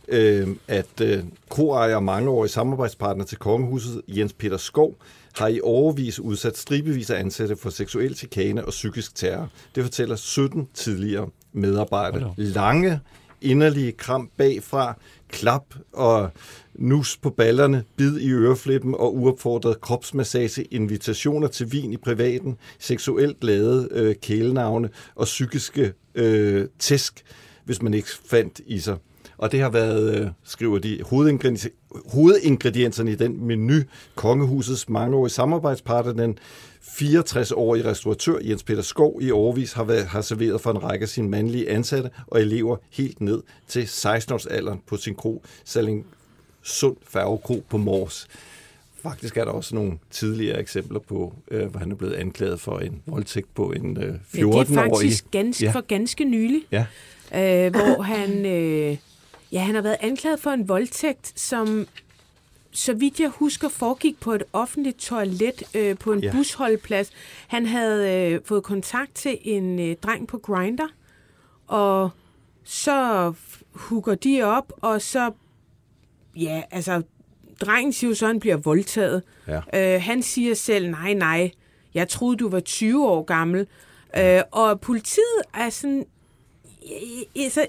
[0.09, 4.94] øh, at øh, kroejer og mangeårige samarbejdspartner til kongehuset, Jens Peter Skov,
[5.38, 9.49] har i overvis udsat stribevis af ansatte for seksuel chikane og psykisk terror.
[9.75, 12.35] Det fortæller 17 tidligere medarbejdere.
[12.37, 13.01] Lange,
[13.40, 16.31] inderlige kram bagfra, klap og
[16.75, 23.44] nus på ballerne, bid i øreflippen og uopfordret kropsmassage, invitationer til vin i privaten, seksuelt
[23.44, 27.23] lavede øh, kælenavne og psykiske øh, tæsk,
[27.64, 28.97] hvis man ikke fandt i sig.
[29.38, 31.68] Og det har været, øh, skriver de, hovedingredienser,
[32.12, 33.74] hovedingredienserne i den menu,
[34.14, 36.38] kongehusets mangeårige samarbejdspartner, den
[36.83, 41.09] 64-årige restauratør Jens Peter Skov i overvis har, været, har serveret for en række af
[41.09, 46.07] sine mandlige ansatte og elever helt ned til 16-årsalderen på sin kro, Salling
[46.62, 48.29] Sund Færgekro på Mors.
[49.03, 52.79] Faktisk er der også nogle tidligere eksempler på, øh, hvor han er blevet anklaget for
[52.79, 54.55] en voldtægt på en øh, 14-årig.
[54.55, 55.70] Ja, det er faktisk ganske, ja.
[55.70, 56.62] for ganske nylig.
[56.72, 56.87] Ja.
[57.35, 58.96] øh, hvor han, øh,
[59.52, 61.87] ja, han har været anklaget for en voldtægt, som
[62.70, 66.32] så vidt jeg husker, foregik på et offentligt toilet øh, på en Ja.
[66.32, 67.11] busholdplads.
[67.48, 70.87] Han havde øh, fået kontakt til en øh, dreng på Grinder,
[71.66, 72.11] og
[72.64, 73.32] så
[73.72, 75.30] hugger de op, og så,
[76.37, 77.02] ja, altså,
[77.61, 79.22] drengen siger jo så, han bliver voldtaget.
[79.46, 79.61] Ja.
[79.96, 81.50] Øh, han siger selv, nej, nej,
[81.94, 83.66] jeg troede, du var 20 år gammel.
[84.18, 86.04] Øh, og politiet er sådan,
[87.37, 87.66] altså,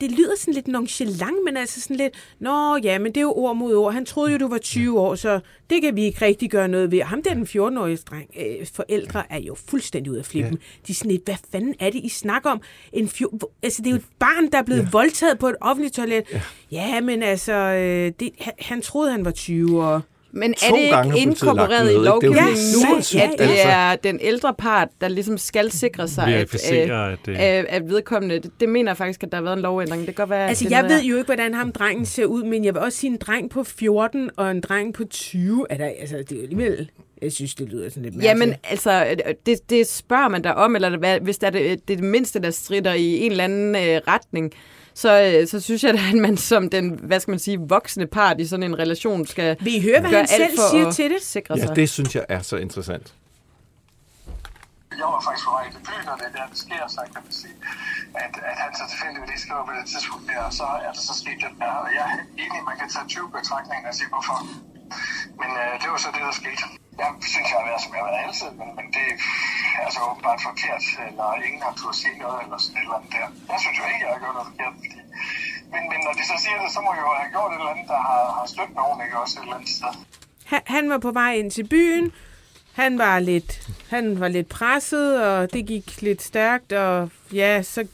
[0.00, 3.32] det lyder sådan lidt nonchalant, men altså sådan lidt, nå ja, men det er jo
[3.32, 3.92] ord mod ord.
[3.92, 6.90] Han troede jo, du var 20 år, så det kan vi ikke rigtig gøre noget
[6.90, 7.02] ved.
[7.02, 10.52] Ham der, den 14-årige dreng, øh, forældre er jo fuldstændig ude af flippen.
[10.52, 10.58] Ja.
[10.86, 12.60] De er sådan lidt, hvad fanden er det, I snakker om?
[12.92, 13.50] En fjor...
[13.62, 14.88] Altså, det er jo et barn, der er blevet ja.
[14.92, 16.24] voldtaget på et offentligt toilet.
[16.32, 16.40] Ja,
[16.72, 20.02] ja men altså, øh, det, han, han troede, han var 20 år.
[20.36, 23.68] Men er To det gange ikke inkorporeret i lovgivningen nu, sindssygt, at det altså.
[23.68, 27.88] er den ældre part, der ligesom skal sikre sig, at, øh, at, øh, at, at
[27.88, 28.38] vedkommende...
[28.38, 30.00] Det, det mener jeg faktisk, at der har været en lovændring.
[30.00, 32.44] Det kan godt være, Altså, det jeg ved jo ikke, hvordan ham drengen ser ud,
[32.44, 35.76] men jeg vil også sige, en dreng på 14 og en dreng på 20, er
[35.76, 36.90] der, altså, det er jo alligevel...
[37.22, 38.40] Jeg synes, det lyder sådan lidt mærkeligt.
[38.40, 41.94] Jamen, altså, det, det spørger man der om, eller hvad, hvis der er det, det,
[41.94, 44.52] er det mindste, der strider i en eller anden øh, retning,
[45.02, 48.36] så, øh, så synes jeg, at man som den, hvad skal man sige, voksne part
[48.40, 51.20] i sådan en relation skal Vil I høre, hvad gøre han selv siger til det?
[51.22, 51.76] sikre Ja, sig.
[51.76, 53.06] det synes jeg er så interessant.
[55.00, 57.20] Jeg var faktisk på vej til byen, og det er der, det sker, så kan
[57.26, 57.56] man sige,
[58.24, 61.14] at, at han så tilfældigvis skriver på det tidspunkt der, og så er der så
[61.22, 64.36] sket den der, og jeg er enig, man kan tage 20 betragtninger og sige, hvorfor.
[65.40, 66.64] Men øh, det var så det, der skete.
[67.02, 69.06] Jeg synes, jeg har været, som jeg har været altid, men, men det
[69.78, 73.10] er altså åbenbart forkert, eller ingen har turde sige noget, eller sådan et eller andet
[73.16, 73.26] der.
[73.52, 74.98] Jeg synes jo ikke, jeg har gjort noget forkert, fordi...
[75.72, 77.72] Men, men når de så siger det, så må jeg jo have gjort et eller
[77.74, 79.92] andet, der har, har støttet nogen, ikke også et eller andet sted.
[80.52, 82.06] Han, han var på vej ind til byen.
[82.80, 83.50] Han var lidt,
[83.94, 87.86] han var lidt presset, og det gik lidt stærkt, og ja, så,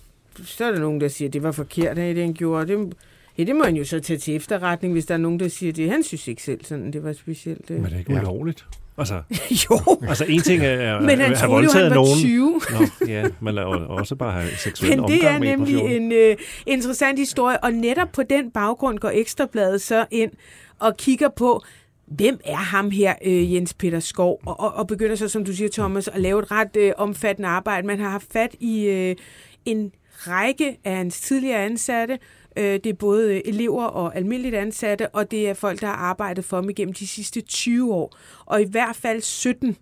[0.44, 2.66] så er der nogen, der siger, at det var forkert, at det han gjorde.
[2.66, 2.94] Det,
[3.38, 5.72] ja, det må han jo så tage til efterretning, hvis der er nogen, der siger
[5.72, 5.90] det.
[5.90, 7.70] Han synes ikke selv sådan, det var specielt.
[7.70, 7.90] Men Det.
[7.90, 8.66] det er ikke ulovligt.
[8.98, 9.22] Altså,
[9.70, 9.78] jo,
[10.08, 12.18] altså en ting er, er men han at have han voldtaget var nogen.
[12.18, 12.60] 20.
[12.70, 15.80] Nå, ja, men også bare have seksuel Men det er omgang med en på nemlig
[15.80, 16.02] 14.
[16.02, 20.30] en øh, interessant historie, og netop på den baggrund går Ekstrabladet så ind
[20.78, 21.62] og kigger på,
[22.06, 25.52] hvem er ham her, øh, Jens Peter Skov, og, og, og begynder så, som du
[25.52, 27.86] siger, Thomas, at lave et ret øh, omfattende arbejde.
[27.86, 29.16] Man har haft fat i øh,
[29.64, 32.18] en række af hans tidligere ansatte,
[32.56, 36.44] Øh, Det er både elever og almindeligt ansatte, og det er folk, der har arbejdet
[36.44, 38.16] for ham igennem de sidste 20 år.
[38.46, 39.76] Og i hvert fald 17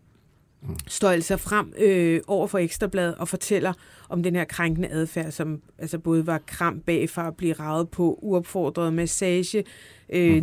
[0.87, 3.72] står altså frem øh, over for Ekstrabladet og fortæller
[4.09, 8.18] om den her krænkende adfærd, som altså både var kram bagfra at blive ravet på,
[8.22, 9.64] uopfordret massage,
[10.12, 10.42] øh,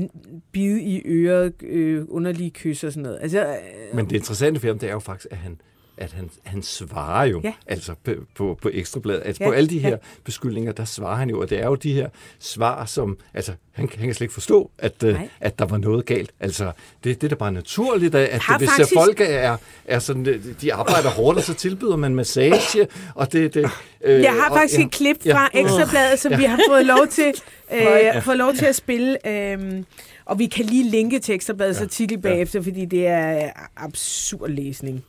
[0.52, 3.20] bid i øret, øh, underlige kys og sådan noget.
[3.22, 5.62] Altså, øh, Men det interessante for ham, det er jo faktisk, at han,
[5.98, 7.48] at han, han svarer jo, Ja.
[7.48, 7.54] ja.
[7.74, 9.22] altså på, på, på Ekstrabladet.
[9.26, 9.96] Altså Ja, på alle de her ja.
[10.24, 13.90] beskyldninger, der svarer han jo, og det er jo de her svar, som, altså han,
[13.98, 16.32] han kan slet ikke forstå, at, øh, at der var noget galt.
[16.40, 16.72] Altså
[17.04, 20.26] det, det er da bare naturligt, at, at Har hvis faktisk- folk er, er sådan,
[20.28, 23.54] øh, de arbejder hårdt, og så tilbyder man massage, og det...
[23.54, 23.70] det
[24.04, 25.34] øh, Jeg har og- faktisk ja, et klip ja.
[25.36, 27.34] fra Ekstrabladet, som vi har fået lov til,
[28.16, 29.28] øh, fået lov til at spille.
[29.28, 29.84] Øh,
[30.26, 35.04] og vi kan lige linke til Ekstrabladets artikel bagefter, fordi det er absurd læsning.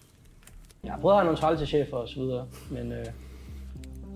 [0.84, 3.06] Jeg har prøvet at have nogle trælse chefer og så videre, men øh,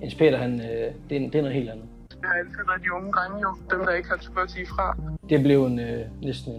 [0.02, 0.66] Jens Peter, han, øh,
[1.10, 1.84] det, er, det er noget helt andet.
[2.10, 4.96] Det har altid været de unge drenge jo, dem der ikke har turt sige fra.
[5.28, 6.52] Det blev en, øh, næsten,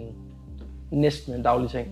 [0.92, 1.88] en, næsten en daglig ting.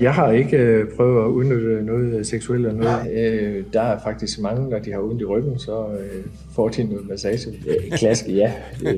[0.00, 3.12] Jeg har ikke øh, prøvet at udnytte noget seksuelt eller noget.
[3.12, 6.24] Øh, der er faktisk mange, når de har ondt i ryggen, så øh,
[6.54, 7.50] får de noget massage.
[7.50, 8.52] Øh, klask, ja.
[8.86, 8.94] Øh,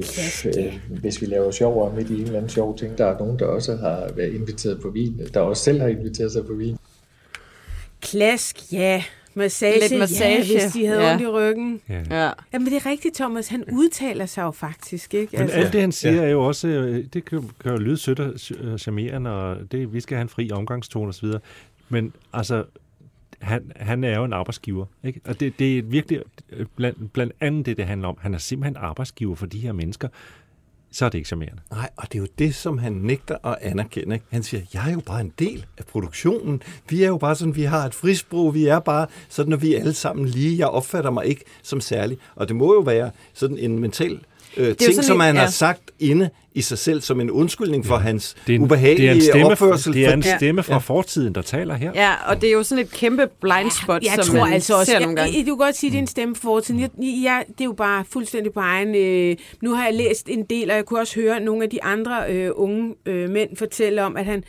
[0.58, 2.98] øh, hvis vi laver sjov og midt i en eller anden sjov ting.
[2.98, 6.32] Der er nogen, der også har været inviteret på vin, der også selv har inviteret
[6.32, 6.76] sig på vin.
[8.04, 9.04] Klask, ja.
[9.36, 11.12] Massage, Lidt massage, ja, hvis de havde ja.
[11.12, 11.80] ondt i ryggen.
[11.88, 12.02] Ja.
[12.10, 12.30] Ja.
[12.52, 13.48] Jamen, det er rigtigt, Thomas.
[13.48, 15.36] Han udtaler sig jo faktisk, ikke?
[15.38, 18.20] Men alt det, han siger, er jo også, øh, det kan, kan jo lyde sødt
[18.20, 21.28] og øh, charmerende, og det, vi skal have en fri omgangstone osv.
[21.88, 22.64] Men altså,
[23.38, 24.86] han, han er jo en arbejdsgiver.
[25.04, 25.20] Ikke?
[25.24, 28.18] Og det, det er virkelig, øh, blandt, blandt andet det, det handler om.
[28.20, 30.08] Han er simpelthen arbejdsgiver for de her mennesker.
[30.94, 31.62] Så er det ikke charmerende.
[31.70, 34.20] Nej, og det er jo det, som han nægter at anerkende.
[34.30, 36.62] Han siger, jeg er jo bare en del af produktionen.
[36.88, 38.54] Vi er jo bare sådan, vi har et frisprog.
[38.54, 40.58] Vi er bare sådan, at vi er alle sammen lige.
[40.58, 42.18] Jeg opfatter mig ikke som særlig.
[42.34, 44.20] Og det må jo være sådan en mental
[44.56, 45.40] øh, ting, som en- han ja.
[45.40, 49.06] har sagt inde i sig selv, som en undskyldning for hans Det er en, ubehagelige
[49.08, 49.92] det er en stemme, opførsel.
[49.92, 51.92] det er en stemme fra fortiden, der taler her.
[51.94, 54.74] ja, og det er jo sådan et kæmpe blind spot, Jeg som tror man altså
[54.74, 55.38] også, ser jeg, nogle gange.
[55.38, 56.80] jeg, du kan godt sige, at det er en stemme for fortiden.
[56.80, 56.90] Jeg,
[57.24, 58.94] jeg, det er jo bare fuldstændig på egen...
[58.94, 61.82] Øh, nu har jeg læst en del, og jeg kunne også høre nogle af de
[61.84, 64.44] andre øh, unge øh, mænd fortælle om, at han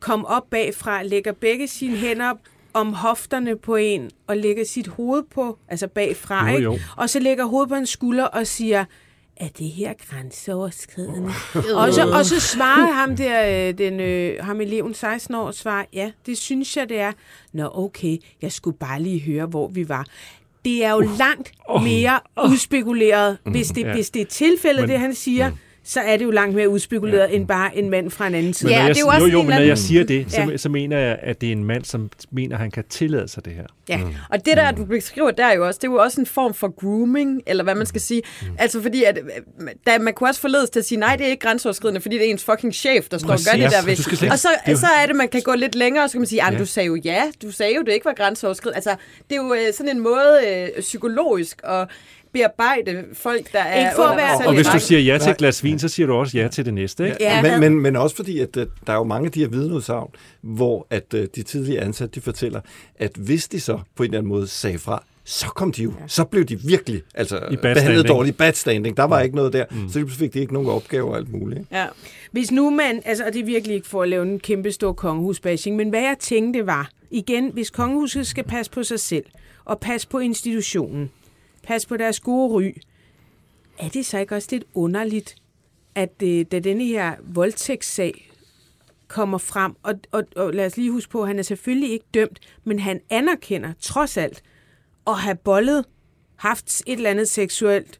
[0.00, 2.32] kom op bagfra, lægger begge sine hænder
[2.74, 6.64] om hofterne på en, og lægger sit hoved på, altså bagfra, Jo, ikke?
[6.64, 6.78] jo.
[6.96, 8.84] og så lægger hovedet på en skulder og siger,
[9.36, 11.30] er det her grænseoverskridende?
[11.74, 15.84] og, så, og så svarer ham der, øh, den, øh, ham eleven 16 år, svarer,
[15.92, 17.12] ja, det synes jeg, det er.
[17.52, 20.06] Nå, okay, jeg skulle bare lige høre, hvor vi var.
[20.64, 22.20] Det er jo langt mere
[22.50, 23.38] udspekuleret.
[23.44, 23.92] Hvis det, Ja.
[23.94, 25.50] hvis det er tilfældet, Men- det han siger,
[25.88, 28.68] så er det jo langt mere udspekuleret, end bare en mand fra en anden side.
[28.68, 30.04] Men Ja, når jeg, det er jo også jo, jo, en men når jeg siger
[30.04, 30.56] det, så, Ja.
[30.56, 33.44] så mener jeg, at det er en mand, som mener, at han kan tillade sig
[33.44, 33.64] det her.
[33.88, 36.54] Ja, og det der, du beskriver der jo også, det er jo også en form
[36.54, 38.22] for grooming, eller hvad man skal sige.
[38.58, 39.18] Altså fordi, at,
[39.86, 42.26] der, man kunne også forledes til at sige, nej, det er ikke grænseoverskridende, fordi det
[42.26, 44.06] er ens fucking chef, der står og gør det Præcis.
[44.06, 44.30] der ved.
[44.30, 46.20] Og så, det er så er det, man kan gå lidt længere, og så kan
[46.20, 46.52] man sige, ja.
[46.52, 46.58] Ja.
[46.58, 48.76] du sagde jo ja, du sagde jo, det ikke var grænseoverskridende.
[48.76, 48.90] Altså,
[49.30, 51.88] det er jo øh, sådan en måde øh, psykologisk at
[52.38, 55.30] bearbejde folk, der er Ikke for at være- Og i hvis du siger ja til
[55.30, 57.04] et glas vin, så siger du også ja til det næste.
[57.04, 57.16] Ikke?
[57.20, 57.42] Ja.
[57.42, 60.08] Men, men, men også fordi, at øh, der er jo mange af de her vidneudsagn,
[60.42, 62.60] hvor at øh, de tidligere ansatte, de fortæller,
[62.98, 65.92] at hvis de så på en eller anden måde sagde fra, så kom de jo,
[66.06, 68.08] så blev de virkelig altså, bad behandlet standing.
[68.08, 68.96] dårligt, bad standing.
[68.96, 69.88] Der var ikke noget der, mm.
[69.88, 71.60] så pludselig fik de ikke nogen opgaver og alt muligt.
[71.72, 71.86] Ja.
[72.32, 74.92] Hvis nu man, altså, og det er virkelig ikke for at lave en kæmpe stor
[74.92, 79.24] kongehusbashing, men hvad jeg tænkte var, igen, hvis kongehuset skal passe på sig selv,
[79.64, 81.10] og passe på institutionen,
[81.66, 82.72] passe på deres gode ry,
[83.78, 85.36] er det så ikke også lidt underligt,
[85.94, 88.30] at øh, da denne her voldtægtssag
[89.08, 92.04] kommer frem, og, og, og lad os lige huske på, at han er selvfølgelig ikke
[92.14, 94.42] dømt, men han anerkender trods alt
[95.06, 95.84] at have bollet,
[96.36, 97.98] haft et eller andet seksuelt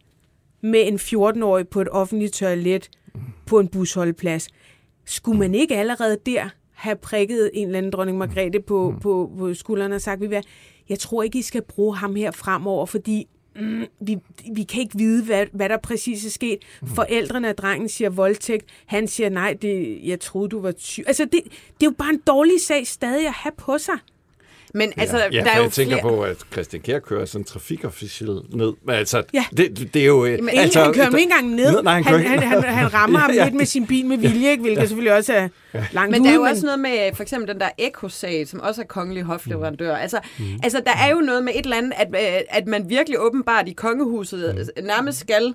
[0.60, 2.90] med en 14-årig på et offentligt toilet
[3.46, 4.48] på en busholdeplads.
[5.04, 9.00] Skulle man ikke allerede der have prikket en eller anden dronning Margrethe på, mm.
[9.00, 10.42] på, på skulderen og sagt, "Ved I hvad,
[10.88, 13.28] jeg tror ikke, I skal bruge ham her fremover, fordi
[13.60, 14.18] mm, vi,
[14.52, 16.58] vi kan ikke vide, hvad, hvad der præcis er sket.
[16.86, 21.04] Forældrene af drengen siger voldtægt, han siger nej, det, jeg troede, du var syg.
[21.06, 23.98] Altså, det, det er jo bare en dårlig sag stadig at have på sig.
[24.74, 26.02] Men altså, Ja, der er jo jeg tænker flere...
[26.02, 28.72] på, at Christian Kjær kører sådan en trafikofficiel ned.
[28.86, 29.44] Men altså, Ja.
[29.56, 30.20] det, det er jo...
[30.22, 31.82] Men altså, han kører ham ikke engang ned.
[31.82, 34.06] Nej, han, han, kører han, ikke- han, han rammer ham Ja, lidt med sin bil
[34.06, 34.62] med vilje, ikke?
[34.62, 35.48] hvilket selvfølgelig også er
[35.92, 38.60] langt Men der er jo ude, også noget med for eksempel den der Eko-sag, som
[38.60, 39.96] også er kongelig hofleverandør.
[39.96, 40.18] Altså,
[40.62, 43.68] altså, der er jo noget med et eller andet, at, øh, at man virkelig åbenbart
[43.68, 45.54] i kongehuset øh, nærmest skal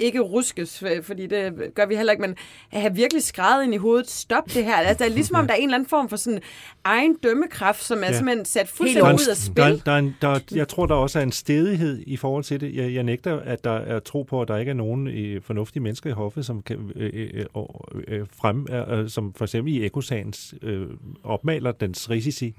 [0.00, 2.34] ikke ruskes, øh, fordi det gør vi heller ikke, men
[2.72, 4.74] have virkelig skrevet ind i hovedet, stop det her.
[4.76, 6.40] Altså, det er ligesom om, der er en eller anden form for sådan
[6.84, 8.12] egen dømmekraft, som er Ja.
[8.12, 9.82] simpelthen sat Der fuldstændig ud af Der, spil.
[9.86, 12.74] der, er en, der, jeg tror, der også er en stedighed i forhold til det.
[12.74, 15.82] Jeg, jeg nægter, at der er tro på, at der ikke er nogen øh, fornuftige
[15.82, 17.44] mennesker i hoffet, som kan øh, øh,
[18.08, 20.86] øh, frem, øh, som for eksempel i ekosagens øh,
[21.24, 22.54] opmaler dens risici.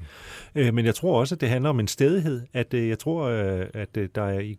[0.55, 2.41] Øh, men jeg tror også, at det handler om en stedighed.
[2.53, 4.57] At øh, jeg tror, øh, at øh, der er i,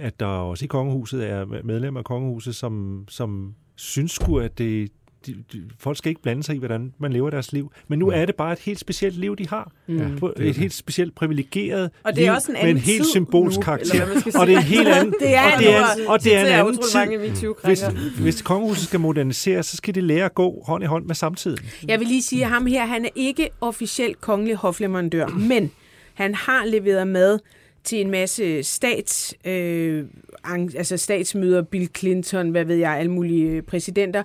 [0.00, 4.90] at der også i kongehuset er medlemmer af kongehuset, som, som synes sgu, at det,
[5.26, 7.72] de, de, folk skal ikke blande sig i, hvordan man lever deres liv.
[7.88, 9.72] Men nu er det bare et helt specielt liv, de har.
[9.86, 10.18] Mm.
[10.18, 13.06] På, et helt specielt privilegeret Og det er liv også en med en anden helt
[13.06, 14.06] symbolsk nu, karakter.
[14.40, 16.40] og det er en helt anden, Det er og det er, en- og det er
[16.40, 16.98] en anden tid.
[16.98, 17.18] mange
[17.64, 17.82] Hvis,
[18.20, 21.58] hvis kongehuset skal moderniseres, så skal det lære at gå hånd i hånd med samtiden.
[21.88, 25.70] Jeg vil lige sige, at ham her, han er ikke officielt kongelig hofleverandør, men
[26.14, 27.38] han har leveret mad
[27.84, 30.04] til en masse stats, øh,
[30.76, 34.22] altså statsmøder, Bill Clinton, hvad ved jeg, alle mulige øh, præsidenter.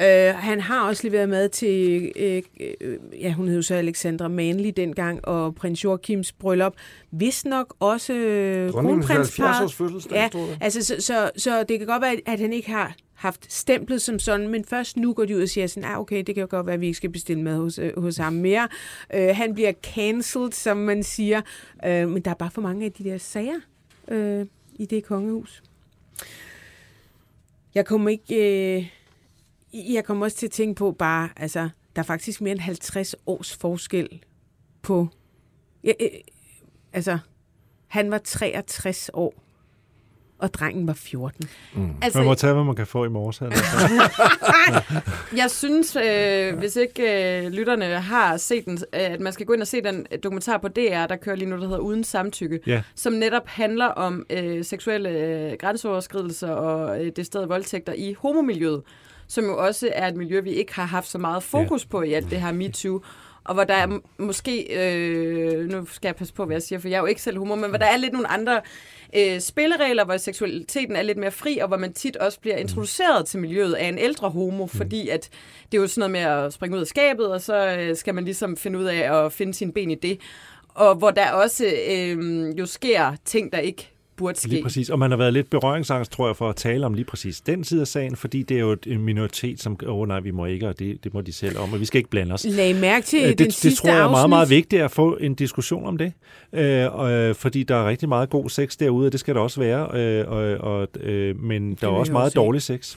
[0.00, 4.28] Øh, han har også leveret mad til, øh, øh, ja, hun hed jo så Alexandra
[4.28, 6.74] Manley dengang, og prins Joachims bryllup.
[7.10, 9.60] Vist nok også øh, Dronningens kronprinsparret.
[9.60, 10.28] 70-års fødselsdag, Ja,
[10.60, 14.18] altså, så, så, så det kan godt være, at han ikke har haft stemplet som
[14.18, 16.46] sådan, men først nu går de ud og siger sådan, ah, okay, det kan jo
[16.50, 18.68] godt være, at vi ikke skal bestille mad hos, øh, hos ham mere.
[19.14, 21.42] Øh, han bliver cancelled, som man siger,
[21.86, 23.60] øh, men der er bare for mange af de der sager
[24.08, 25.62] øh, i det kongehus.
[27.74, 28.76] Jeg kommer ikke...
[28.76, 28.90] Øh,
[29.94, 33.14] jeg kommer også til at tænke på bare, altså, der er faktisk mere end 50
[33.26, 34.22] års forskel
[34.82, 35.08] på...
[35.84, 36.08] Ja, øh,
[36.92, 37.18] altså,
[37.86, 39.34] han var 63 år,
[40.44, 41.48] og drengen var 14.
[41.74, 41.90] Mm.
[42.02, 43.42] Altså- man må tage, hvad man kan få i morges.
[43.42, 43.64] Altså.
[45.40, 47.02] Jeg synes, øh, hvis ikke
[47.44, 50.58] øh, lytterne har set den, øh, at man skal gå ind og se den dokumentar
[50.58, 52.82] på DR, der kører lige nu, der hedder Uden Samtykke, Ja.
[52.94, 58.82] som netop handler om øh, seksuelle øh, grænseoverskridelser og øh, det sted voldtægter i homomiljøet,
[59.28, 61.88] som jo også er et miljø, vi ikke har haft så meget fokus ja.
[61.90, 63.00] på i alt det her MeToo.
[63.44, 66.88] Og hvor der er måske, øh, nu skal jeg passe på, hvad jeg siger, for
[66.88, 68.60] jeg er jo ikke selv homo, men hvor der er lidt nogle andre
[69.16, 73.26] øh, spilleregler, hvor seksualiteten er lidt mere fri, og hvor man tit også bliver introduceret
[73.26, 75.30] til miljøet af en ældre homo, fordi at
[75.72, 78.14] det er jo sådan noget med at springe ud af skabet, og så øh, skal
[78.14, 80.20] man ligesom finde ud af at finde sine ben i det.
[80.68, 84.48] Og hvor der også øh, jo sker ting, der ikke burde ske.
[84.48, 87.04] Lige præcis, og man har været lidt berøringsangst, tror jeg, for at tale om lige
[87.04, 90.20] præcis den side af sagen, fordi det er jo en minoritet, som, åh oh, nej,
[90.20, 92.32] vi må ikke, og det, det må de selv om, og vi skal ikke blande
[92.32, 92.46] os.
[92.48, 95.16] Lag mærke til Øh, den det, det tror jeg er meget, meget vigtigt at få
[95.16, 96.12] en diskussion om det,
[96.52, 99.40] øh, og, øh, fordi der er rigtig meget god sex derude, og det skal der
[99.40, 102.96] også være, øh, og, og, øh, men der er også meget også dårlig sex.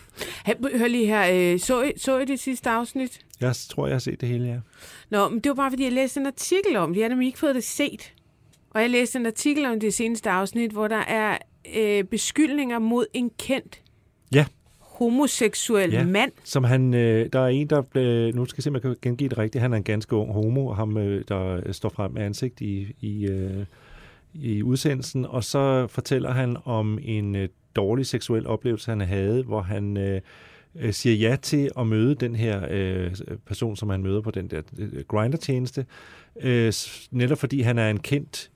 [0.76, 3.20] Hør lige her, øh, så, I, så I det sidste afsnit?
[3.41, 4.57] Jeg tror, jeg har set det hele, ja.
[5.09, 6.99] Nå, men det var bare, fordi jeg læste en artikel om det.
[6.99, 8.13] Jeg har nemlig ikke fået det set.
[8.78, 11.38] Og jeg læste en artikel om det seneste afsnit, hvor der er
[11.78, 13.82] øh, beskyldninger mod en kendt
[14.34, 14.45] Ja.
[14.80, 16.05] homoseksuel Ja.
[16.05, 16.32] mand.
[16.43, 18.95] Som han, øh, der er en, der blev, nu skal jeg se, om jeg kan
[19.01, 19.61] gengive det rigtigt.
[19.61, 22.95] Han er en ganske ung homo, og ham, øh, der står frem med ansigt i,
[23.01, 23.65] i, øh,
[24.34, 25.25] i udsendelsen.
[25.25, 30.21] Og så fortæller han om en øh, dårlig seksuel oplevelse, han havde, hvor han øh,
[30.75, 33.11] øh, siger ja til at møde den her øh,
[33.45, 35.86] person, som han møder på den der øh, grinder-tjeneste,
[36.41, 36.73] øh,
[37.11, 38.51] netop fordi han er en kendt,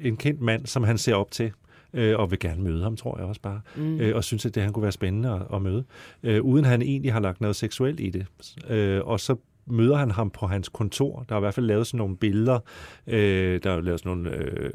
[0.00, 1.52] en kendt mand, som han ser op til
[1.92, 4.00] øh, og vil gerne møde ham, tror jeg også bare, Mm.
[4.00, 5.84] øh, og synes, at det han kunne være spændende at, at møde,
[6.22, 8.26] øh, uden han egentlig har lagt noget seksuelt i det.
[8.68, 9.36] Øh, og så
[9.66, 11.24] møder han ham på hans kontor.
[11.28, 12.58] Der er i hvert fald lavet sådan nogle billeder.
[13.06, 14.70] Øh, der er lavet sådan nogle, øh,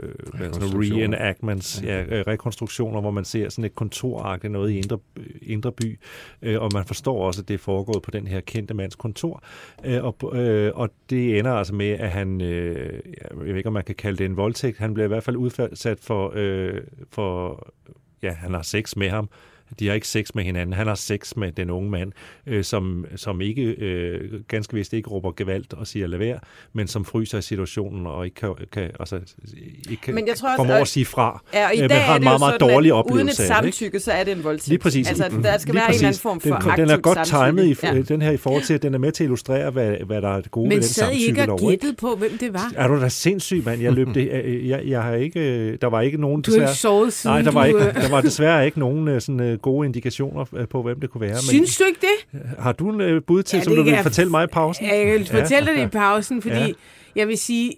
[0.53, 4.99] sådan nogle reenactments, ja, øh, rekonstruktioner, hvor man ser sådan et kontoragtigt noget i Indre,
[5.41, 5.99] Indre By,
[6.41, 9.43] øh, og man forstår også, at det er foregået på den her kendte mands kontor.
[9.85, 13.73] Øh, og, øh, og det ender altså med, at han, øh, jeg ved ikke, om
[13.73, 17.63] man kan kalde det en voldtægt, han bliver i hvert fald udsat for, øh, for
[18.23, 19.29] ja, han har sex med ham.
[19.79, 20.73] De har ikke sex med hinanden.
[20.73, 22.11] Han har sex med den unge mand,
[22.47, 26.39] øh, som, som ikke øh, ganske vist ikke råber gevalt og siger lad være,
[26.73, 29.19] men som fryser i situationen og ikke kan, kan, altså,
[29.89, 31.43] ikke kan Men jeg tror også, formår at sige fra.
[31.53, 33.27] Ja, og i øh, dag men har er en meget, meget sådan, dårlig oplevelse uden
[33.29, 33.77] et det, ikke?
[33.77, 34.67] samtykke, så er det en voldtægt.
[34.67, 35.07] Lige præcis.
[35.09, 35.43] Altså, Mm.
[35.43, 36.21] der skal være en eller anden præcis.
[36.21, 37.97] form for den, Den er aktivt godt timet, i, samtykke.
[38.09, 38.13] ja.
[38.13, 40.29] den her i forhold til, at den er med til at illustrere, hvad, hvad der
[40.29, 42.71] er det gode ved Men den sad I ikke og gættede på, hvem det var?
[42.75, 43.81] Er du da sindssyg, mand?
[43.81, 44.29] Jeg løb det.
[44.45, 46.41] øh, Jeg, jeg har ikke, øh, der var ikke nogen...
[46.41, 49.21] Du har ikke sovet siden Nej, der var, ikke, der var desværre ikke nogen øh,
[49.21, 51.37] sådan, gode indikationer øh, på, hvem det kunne være.
[51.37, 52.41] Synes du ikke det?
[52.59, 54.29] Har du en øh, bud til, Ja, ja, som det du kan vil jeg- fortælle
[54.31, 54.85] mig i pausen?
[54.85, 56.65] Ja, jeg kan fortælle dig det i pausen, fordi Ja.
[56.65, 56.71] ja.
[57.15, 57.73] jeg vil sige,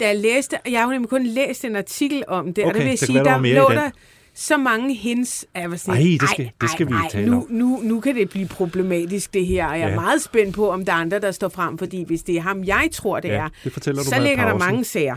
[0.00, 2.84] da jeg læste, jeg har nemlig kun læst en artikel om det, og Okay, der
[2.84, 3.90] vil jeg det sige, være, der der lå der
[4.34, 5.46] så mange hints.
[5.54, 7.46] at Jeg var sådan, Ej, det skal- det skal vi ej, tale nu, om.
[7.50, 9.94] nu, nu kan det blive problematisk, det her, og jeg er Ja.
[10.00, 12.64] meget spændt på, om der er andre, der står frem, fordi hvis det er ham,
[12.64, 15.16] jeg tror, det Ja, er, det fortæller du så i ligger der mange sager.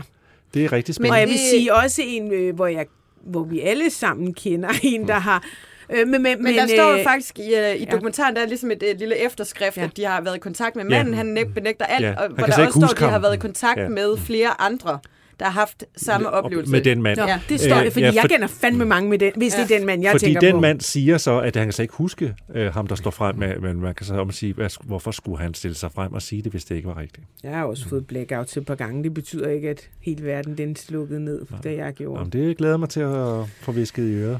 [0.54, 1.14] Det er rigtig Men, spændende.
[1.14, 2.86] og jeg vil det- sige også en, øh, hvor, jeg,
[3.26, 5.44] hvor vi alle sammen kender en, der har...
[5.92, 7.84] Øh, men, men, Men der står jo øh, faktisk i, uh, i ja.
[7.92, 9.84] dokumentaren, der er ligesom et, et lille efterskrift, Ja.
[9.84, 11.16] at de har været i kontakt med manden, Ja.
[11.16, 12.14] han næ- benægter alt, Ja.
[12.14, 13.88] og hvor der også står, at de har været i kontakt Ja.
[13.88, 14.98] med flere andre,
[15.38, 16.72] der har haft samme Op- oplevelse.
[16.72, 17.18] Med den mand.
[17.18, 17.40] Nå, Ja.
[17.48, 19.62] det står Øh, det, fordi ja, jeg for- kender fandme mange med den, hvis Ja.
[19.62, 20.60] det er den mand, jeg Fordi tænker den på.
[20.60, 23.56] mand siger så, at han kan så ikke huske øh, ham, der står frem med,
[23.58, 26.42] men man kan så om sige, hvad, hvorfor skulle han stille sig frem og sige
[26.42, 27.26] det, hvis det ikke var rigtigt?
[27.42, 29.02] Jeg har også fået blackout et par gange.
[29.04, 32.18] Det betyder ikke, at hele verden den slukkede ned, da jeg gjorde.
[32.20, 34.38] Jamen, det glæder mig til at få visket i øret.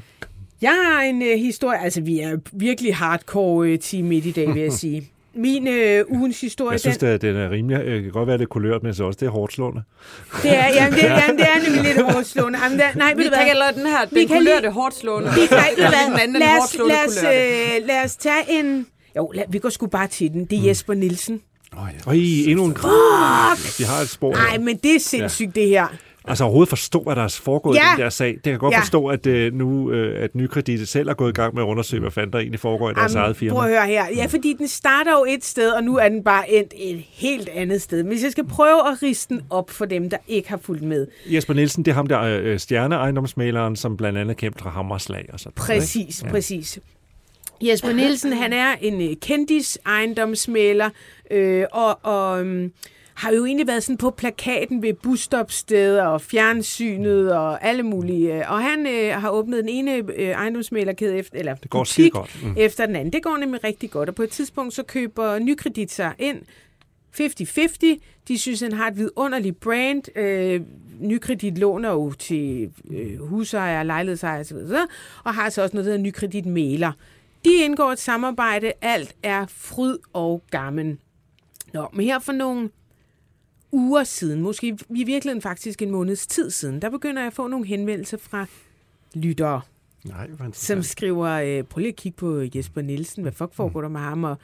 [0.61, 4.53] Jeg har en øh, historie, altså vi er virkelig hardcore øh, team midt i dag,
[4.53, 5.07] vil jeg sige.
[5.35, 8.27] Min øh, ugens historie, Jeg synes, den, at den er rimelig, øh, det kan godt
[8.27, 9.81] være lidt kulørt, men så også det er hårdt slående.
[10.43, 12.59] det er, jamen, det, jamen, det er nemlig lidt overslående.
[12.63, 13.45] Jamen, der, nej, ved Vi du hvad?
[13.45, 15.29] kalder den her, Vi den kan kulørte lige- hårdt slående.
[15.35, 17.17] Vi kan, Ja, den anden, den lad, hårdt os, slående lad, os,
[17.81, 18.85] øh, lad os tage en...
[19.15, 20.45] Jo, lad, vi går sgu bare til den.
[20.45, 21.41] Det er Jesper Nielsen.
[21.77, 22.91] Øj, endnu en krig.
[23.79, 24.31] Vi har et spor.
[24.33, 25.87] Nej, men det er sindssygt, det her.
[26.27, 27.81] Altså overhovedet forstå, hvad der er foregået Ja.
[27.81, 28.27] i den der sag.
[28.33, 28.79] Det kan godt Ja.
[28.79, 31.99] forstå, at øh, nu øh, at Nykredit selv er gået i gang med at undersøge,
[32.01, 33.53] hvad fanden der egentlig foregår i deres Jamen, eget firma.
[33.53, 34.05] Prøv at høre her.
[34.15, 37.49] Ja, fordi den starter jo et sted, og nu er den bare endt et helt
[37.49, 38.03] andet sted.
[38.03, 40.83] Men hvis jeg skal prøve at riste den op for dem, der ikke har fulgt
[40.83, 41.07] med.
[41.25, 45.53] Jesper Nielsen, det er ham der øh, stjerneejendomsmaleren, som blandt andet kæmpede hammerslag og sådan?
[45.55, 46.29] Præcis, ja.
[46.29, 46.79] præcis.
[47.61, 50.89] Jesper Nielsen, han er en øh, kendis ejendomsmaler,
[51.31, 52.71] øh, og, og øhm,
[53.21, 58.35] har jo egentlig været sådan på plakaten ved busstopsteder og fjernsynet og alle mulige.
[58.35, 61.93] øh, Og han øh, har åbnet den ene øh, ejendomsmalerkæde efter, eller Det går butik
[61.93, 62.43] skidegodt.
[62.43, 62.53] Mm.
[62.57, 63.13] efter den anden.
[63.13, 66.41] Det går nemlig rigtig godt, og på et tidspunkt så køber Nykredit sig ind
[67.19, 67.99] 50-50.
[68.27, 70.17] De synes, han har et vidunderligt brand.
[70.17, 70.61] Øh,
[70.99, 74.57] Nykredit låner jo til øh, husejere, lejlighedsejere osv.,
[75.23, 76.91] og har så også noget, der hedder Nykredit Mæler.
[77.45, 78.71] De indgår et samarbejde.
[78.81, 80.97] Alt er fryd og gammel.
[81.73, 82.69] Nå, men her for nogle
[83.71, 87.47] uger siden, måske i virkeligheden faktisk en måneds tid siden, der begynder jeg at få
[87.47, 88.45] nogle henvendelser fra
[89.13, 89.61] lyttere,
[90.05, 93.89] Nej, som skriver, øh, prøv lige at kigge på Jesper Nielsen, hvad fuck foregår der
[93.89, 94.37] med ham, og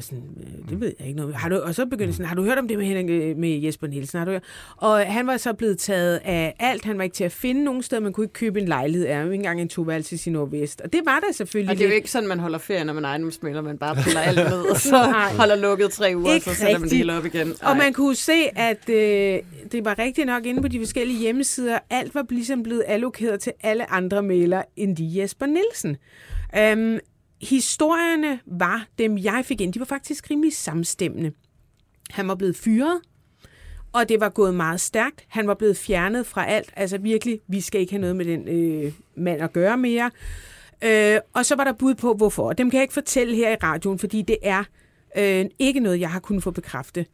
[0.00, 1.34] Sådan, øh, det ved jeg ikke noget.
[1.34, 3.48] Har du, og så begyndte sådan, har du hørt om det med, Henning, øh, med
[3.48, 4.18] Jesper Nielsen?
[4.18, 4.44] Har du hørt?
[4.76, 6.84] Og han var så blevet taget af alt.
[6.84, 8.00] Han var ikke til at finde nogen sted.
[8.00, 9.06] Man kunne ikke købe en lejlighed.
[9.08, 10.80] Er jo ikke engang en toværelse i Nordvest.
[10.80, 11.70] Og det var der selvfølgelig.
[11.70, 13.60] Og det er jo ikke sådan, man holder ferie, når man ejendomsmælder.
[13.60, 14.96] Man bare piller alt ned, og så
[15.38, 17.54] holder lukket tre uger, Ikke og så sætter man det hele op igen.
[17.62, 19.38] Og man kunne se, at øh,
[19.72, 21.78] det var rigtigt nok inde på de forskellige hjemmesider.
[21.90, 25.96] Alt var ligesom blevet allokeret til alle andre maler end de Jesper Nielsen.
[26.56, 26.98] Øhm,
[27.40, 29.72] historierne var dem, jeg fik ind.
[29.72, 31.32] De var faktisk rimelig samstemmende.
[32.10, 33.00] Han var blevet fyret,
[33.92, 35.24] og det var gået meget stærkt.
[35.28, 36.72] Han var blevet fjernet fra alt.
[36.76, 40.10] Altså virkelig, vi skal ikke have noget med den øh, mand at gøre mere.
[40.84, 42.52] Øh, og så var der bud på, hvorfor.
[42.52, 44.64] Dem kan jeg ikke fortælle her i radioen, fordi det er
[45.16, 47.06] øh, ikke noget, jeg har kunnet få bekræftet.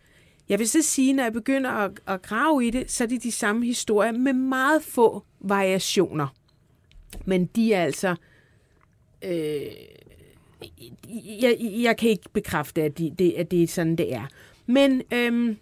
[0.49, 3.23] Jeg vil så sige, når jeg begynder at, at grave i det, så er det
[3.23, 6.29] de samme historier med meget få variationer.
[7.25, 8.15] Men de er altså...
[9.25, 9.67] Øh,
[11.43, 14.27] jeg, jeg kan ikke bekræfte, at, de, det, at det er sådan, det er.
[14.67, 15.57] Men øhm,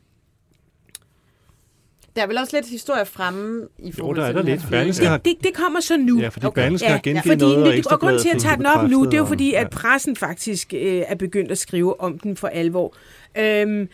[2.17, 4.67] Der er vel også lidt historie fremme i forhold der er til der lidt.
[4.71, 6.21] Berlingske har- det, det, det kommer så nu.
[6.21, 6.63] Ja, fordi okay.
[6.63, 8.91] Berlingske har gengivet fordi noget, og det, og grunden til, at jeg tager den op
[8.91, 12.19] nu, det er jo fordi, og- at pressen faktisk øh, er begyndt at skrive om
[12.19, 12.97] den for alvor.
[13.39, 13.89] Øhm,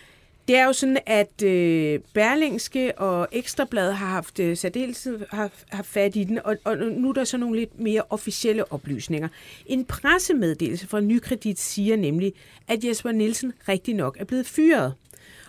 [0.48, 5.82] det er jo sådan, at øh, Berlingske og Ekstrabladet har haft øh, særdeleshed har, har
[5.82, 9.28] fat i den, og, og nu er der så nogle lidt mere officielle oplysninger.
[9.66, 12.32] En pressemeddelelse fra Nykredit siger nemlig,
[12.68, 14.94] at Jesper Nielsen rigtig nok er blevet fyret.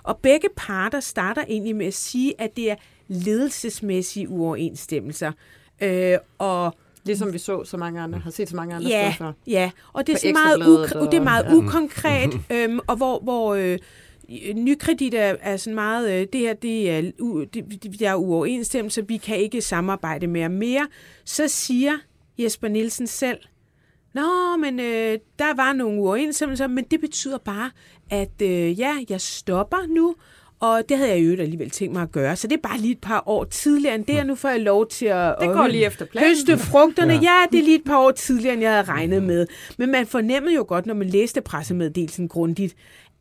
[0.03, 2.75] Og begge parter starter egentlig med at sige, at det er
[3.07, 5.31] ledelsesmæssige uoverensstemmelser.
[5.81, 6.75] Øh, og
[7.05, 9.33] Ligesom vi så så mange andre, har set så mange andre ja, steder før.
[9.47, 11.53] Ja, og det er, sådan meget, ukre- det er og- meget ja.
[11.53, 13.77] ukonkret, øhm, og hvor, hvor øh,
[14.55, 19.07] nykredit er, er sådan meget, øh, det her det er, u, det, det- er uoverensstemmelse,
[19.07, 20.87] vi kan ikke samarbejde mere mere.
[21.25, 21.93] Så siger
[22.39, 23.37] Jesper Nielsen selv,
[24.13, 27.71] Nå, men øh, der var nogle uoverensstemmelser, men det betyder bare,
[28.09, 30.15] at øh, ja, jeg stopper nu,
[30.59, 32.35] og det havde jeg jo alligevel tænkt mig at gøre.
[32.35, 34.59] Så det er bare lige et par år tidligere end det, og nu får jeg
[34.61, 36.29] lov til at, Det at går lige efter planen.
[36.29, 37.13] høste frugterne.
[37.13, 37.19] Ja.
[37.21, 39.47] ja, det er lige et par år tidligere, end jeg havde regnet med.
[39.77, 42.75] Men man fornemmede jo godt, når man læste pressemeddelelsen grundigt,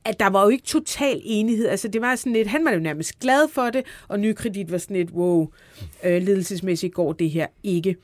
[0.05, 1.67] at der var jo ikke total enighed.
[1.67, 4.79] Altså det var sådan lidt, han var jo nærmest glad for det, og Nykredit var
[4.79, 5.49] sådan lidt, wow,
[6.05, 7.97] øh, ledelsesmæssigt går det her ikke.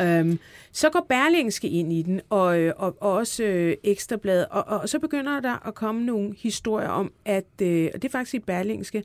[0.00, 0.38] Øhm,
[0.72, 4.78] så går Berlingske ind i den, og, øh, og, og også øh, Ekstrabladet, og, og,
[4.78, 8.34] og så begynder der at komme nogle historier om, at, øh, og det er faktisk
[8.34, 9.02] i Berlingske,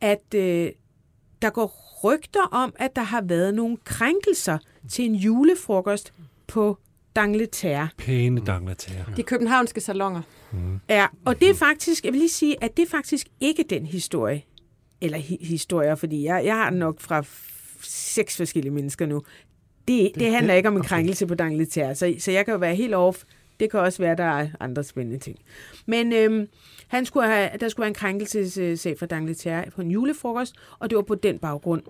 [0.00, 0.70] at øh,
[1.42, 6.12] der går rygter om, at der har været nogle krænkelser til en julefrokost
[6.46, 6.78] på
[7.16, 7.88] Dangleterre.
[7.98, 9.04] Pæne dangletærer.
[9.16, 10.22] De københavnske salonger.
[10.88, 13.86] Ja, og det er faktisk, jeg vil lige sige, at det er faktisk ikke den
[13.86, 14.42] historie,
[15.00, 19.22] eller hi- historier, fordi jeg, jeg har nok fra f- seks forskellige mennesker nu.
[19.88, 22.74] Det, det handler ikke om en krænkelse på Dangleterre, så, så jeg kan jo være
[22.74, 23.22] helt off.
[23.60, 25.38] Det kan også være, der er andre spændende ting.
[25.86, 26.46] Men øhm,
[26.88, 30.96] han skulle have, der skulle være en krænkelsessag for Dangleterre på en julefrokost, og det
[30.96, 31.82] var på den baggrund,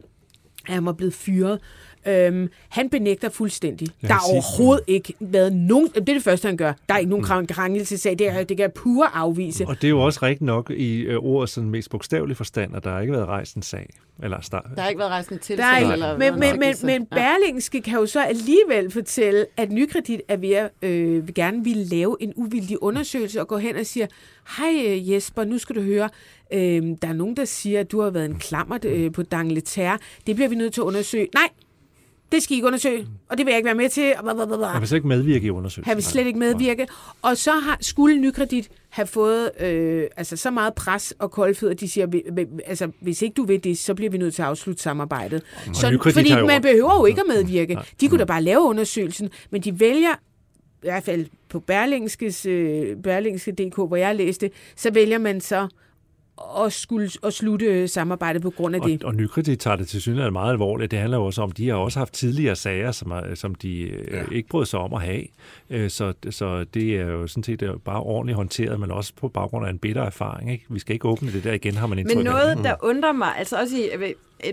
[0.69, 1.61] at han var blevet fyret.
[2.07, 3.89] Øhm, han benægter fuldstændig.
[4.03, 5.89] Ja, der har sidst- overhovedet ikke været nogen...
[5.95, 6.73] Det er det første, han gør.
[6.89, 7.47] Der er ikke nogen mm.
[7.47, 8.19] krænkelsesag.
[8.19, 9.67] Det, er, det kan jeg pure afvise.
[9.67, 12.91] Og det er jo også rigtigt nok i øh, ordets mest bogstavelige forstand, at der
[12.91, 13.91] har ikke været rejst en sag.
[14.23, 14.67] Eller start.
[14.75, 15.81] Der har ikke været rejst en Der er tiltale.
[15.81, 20.37] ikke, eller men, men, men, men Berlingske kan jo så alligevel fortælle, at Nykredit er
[20.37, 24.07] ved at øh, vil gerne ville lave en uvildig undersøgelse og gå hen og siger,
[24.57, 26.09] hej øh, Jesper, nu skal du høre,
[26.53, 29.99] øh, der er nogen, der siger, at du har været en klammert øh, på Dangleterre.
[30.27, 31.29] Det bliver vi nødt til at undersøge.
[31.35, 31.49] Nej,
[32.33, 34.13] det skal I ikke undersøge, og det vil jeg ikke være med til.
[34.19, 34.67] Og bla, bla, bla, bla.
[34.67, 35.89] Han vil så ikke medvirke i undersøgelsen.
[35.91, 36.87] Han vil slet ikke medvirke.
[37.23, 41.81] Og så har, skulle Nykredit have fået øh, altså så meget pres og koldfødder, at
[41.81, 44.43] de siger, "Vi- vi- altså, hvis ikke du vil det, så bliver vi nødt til
[44.43, 45.43] at afslutte samarbejdet.
[45.69, 47.79] Og Så, Nykredit fordi jo- man behøver jo ikke at medvirke.
[48.01, 50.13] De kunne da bare lave undersøgelsen, men de vælger,
[50.83, 55.69] i hvert fald på Berlingskes, øh, Berlingske.dk, hvor jeg læste, så vælger man så
[56.67, 59.03] at, skulle, at slutte samarbejdet på grund af det.
[59.05, 60.91] Og, og Nykredit tager det til synligheden meget alvorligt.
[60.91, 63.97] Det handler jo også om, de har også haft tidligere sager, som, er, som de
[64.11, 64.23] ja.
[64.33, 65.23] ikke brød sig om at have.
[65.71, 69.29] Øh, Så, så det er jo sådan set øh, bare ordentligt håndteret, men også på
[69.29, 70.53] baggrund af en bitter erfaring.
[70.53, 70.65] Ikke?
[70.69, 72.33] Vi skal ikke åbne det der igen, har man indtryk Men af.
[72.33, 74.13] noget, der undrer mig, altså også i, øh,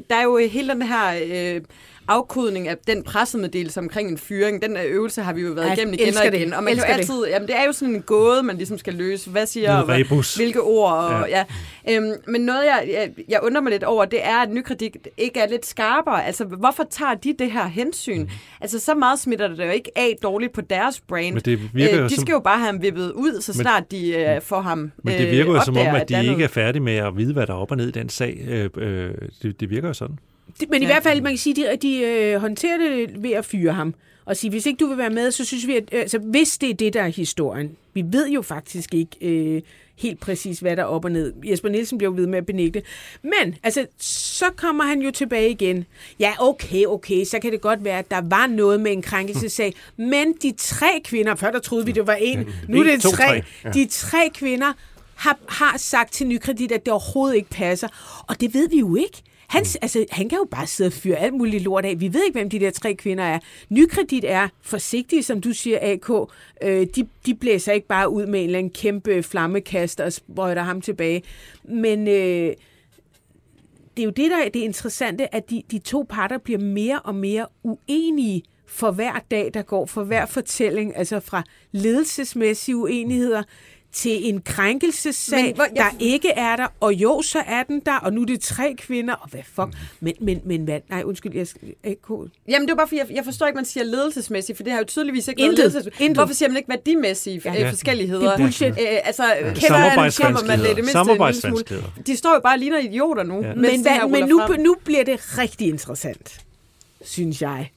[0.09, 1.13] der er jo hele den her
[1.55, 1.61] øh,
[2.07, 4.61] afkodning af den pressemeddelelse omkring en fyring.
[4.61, 6.47] Den øh, øvelse har vi jo været Jeg igennem igen elsker og igen.
[6.47, 6.57] det.
[6.57, 6.99] Og man kan jo Elsker det.
[6.99, 9.29] altid, jamen det er jo sådan en gåde, man ligesom skal løse.
[9.29, 9.85] Hvad siger, og
[10.37, 11.43] hvilke ord, og, Ja.
[11.87, 11.95] ja.
[11.97, 15.39] Øhm, men noget, jeg, jeg, jeg undrer mig lidt over, det er, at Nykredit ikke
[15.39, 16.25] er lidt skarpere.
[16.25, 18.21] Altså, hvorfor tager de det her hensyn?
[18.21, 18.29] Mm.
[18.61, 21.33] Altså, så meget smitter det jo ikke af dårligt på deres brain.
[21.33, 23.51] Men det virker jo øh, de som- skal jo bare have ham vippet ud, så
[23.55, 26.13] Men- snart de øh, får ham Men det virker jo øh, som om, at de
[26.19, 28.09] ikke noget- er færdige med at vide, hvad der er op og ned i den
[28.09, 28.45] sag.
[28.47, 30.19] Øh, øh, det, det virker jo sådan.
[30.59, 33.31] Det, men i hvert fald, man kan sige, at de, de øh, håndterer det ved
[33.31, 33.93] at fyre ham.
[34.25, 36.57] Og sige, hvis ikke du vil være med, så synes vi, at øh, altså, hvis
[36.57, 37.77] det er det, der er historien.
[37.93, 39.61] Vi ved jo faktisk ikke øh,
[39.97, 41.33] helt præcis, hvad der er op og ned.
[41.43, 42.81] Jesper Nielsen bliver jo ved med at benægte.
[43.23, 45.85] Men, altså, så kommer han jo tilbage igen.
[46.19, 49.73] Ja, okay, okay, så kan det godt være, at der var noget med en krænkelsesag.
[49.97, 53.09] Men de tre kvinder, før der troede vi, det var en, nu er det to,
[53.09, 53.25] tre.
[53.25, 53.41] tre.
[53.63, 53.69] Ja.
[53.69, 54.73] De tre kvinder
[55.15, 58.23] har, har sagt til Nykredit, at det overhovedet ikke passer.
[58.27, 59.23] Og det ved vi jo ikke.
[59.47, 59.79] Han, mm.
[59.81, 61.99] altså, han kan jo bare sidde og fyre alt muligt lort af.
[61.99, 63.39] Vi ved ikke, hvem de der tre kvinder er.
[63.69, 66.09] Nykredit er forsigtige, som du siger, AK.
[66.63, 70.61] Øh, de, de blæser ikke bare ud med en eller anden kæmpe flammekaster og sprøjter
[70.61, 71.23] ham tilbage.
[71.63, 72.53] Men øh,
[73.97, 76.99] det er jo det, der er det interessante, at de, de to parter bliver mere
[76.99, 83.43] og mere uenige for hver dag, der går, for hver fortælling, altså fra ledelsesmæssige uenigheder
[83.93, 87.81] til en krænkelsessag, Men hvor- der jeg- ikke er der, og jo, så er den
[87.85, 89.67] der, og nu er det tre kvinder, og hvad fuck,
[89.99, 91.97] men, men, men hvad, nej, undskyld, jeg skal, AK.
[92.47, 94.79] Jamen, det er bare fordi, jeg, jeg forstår ikke, man siger ledelsesmæssigt, for det har
[94.79, 95.57] jo tydeligvis ikke Intet.
[95.57, 96.01] noget ledelsesmæssigt.
[96.01, 96.17] Intet.
[96.17, 97.53] Hvorfor siger man ikke værdimæssige Ja.
[97.53, 97.63] ja.
[97.63, 98.21] øh, forskelligheder?
[98.21, 98.67] Det er bullshit.
[98.67, 99.39] Øh, altså, Ja.
[99.41, 100.47] kender Samarbejdsvanskeligheder.
[100.47, 100.91] man det, det mindste.
[100.91, 101.89] Samarbejdsvanskeligheder.
[102.07, 103.53] De står jo bare og ligner idioter nu, Ja.
[103.55, 106.39] Men, hvad, men nu, nu bliver det rigtig interessant,
[107.05, 107.69] synes jeg.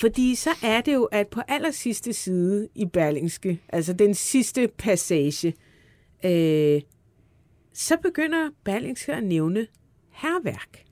[0.00, 4.68] Fordi så er det jo, at på aller sidste side i Berlingske, altså den sidste
[4.78, 5.54] passage,
[6.24, 6.80] øh,
[7.74, 9.66] så begynder Berlingske at nævne
[10.12, 10.84] herværk.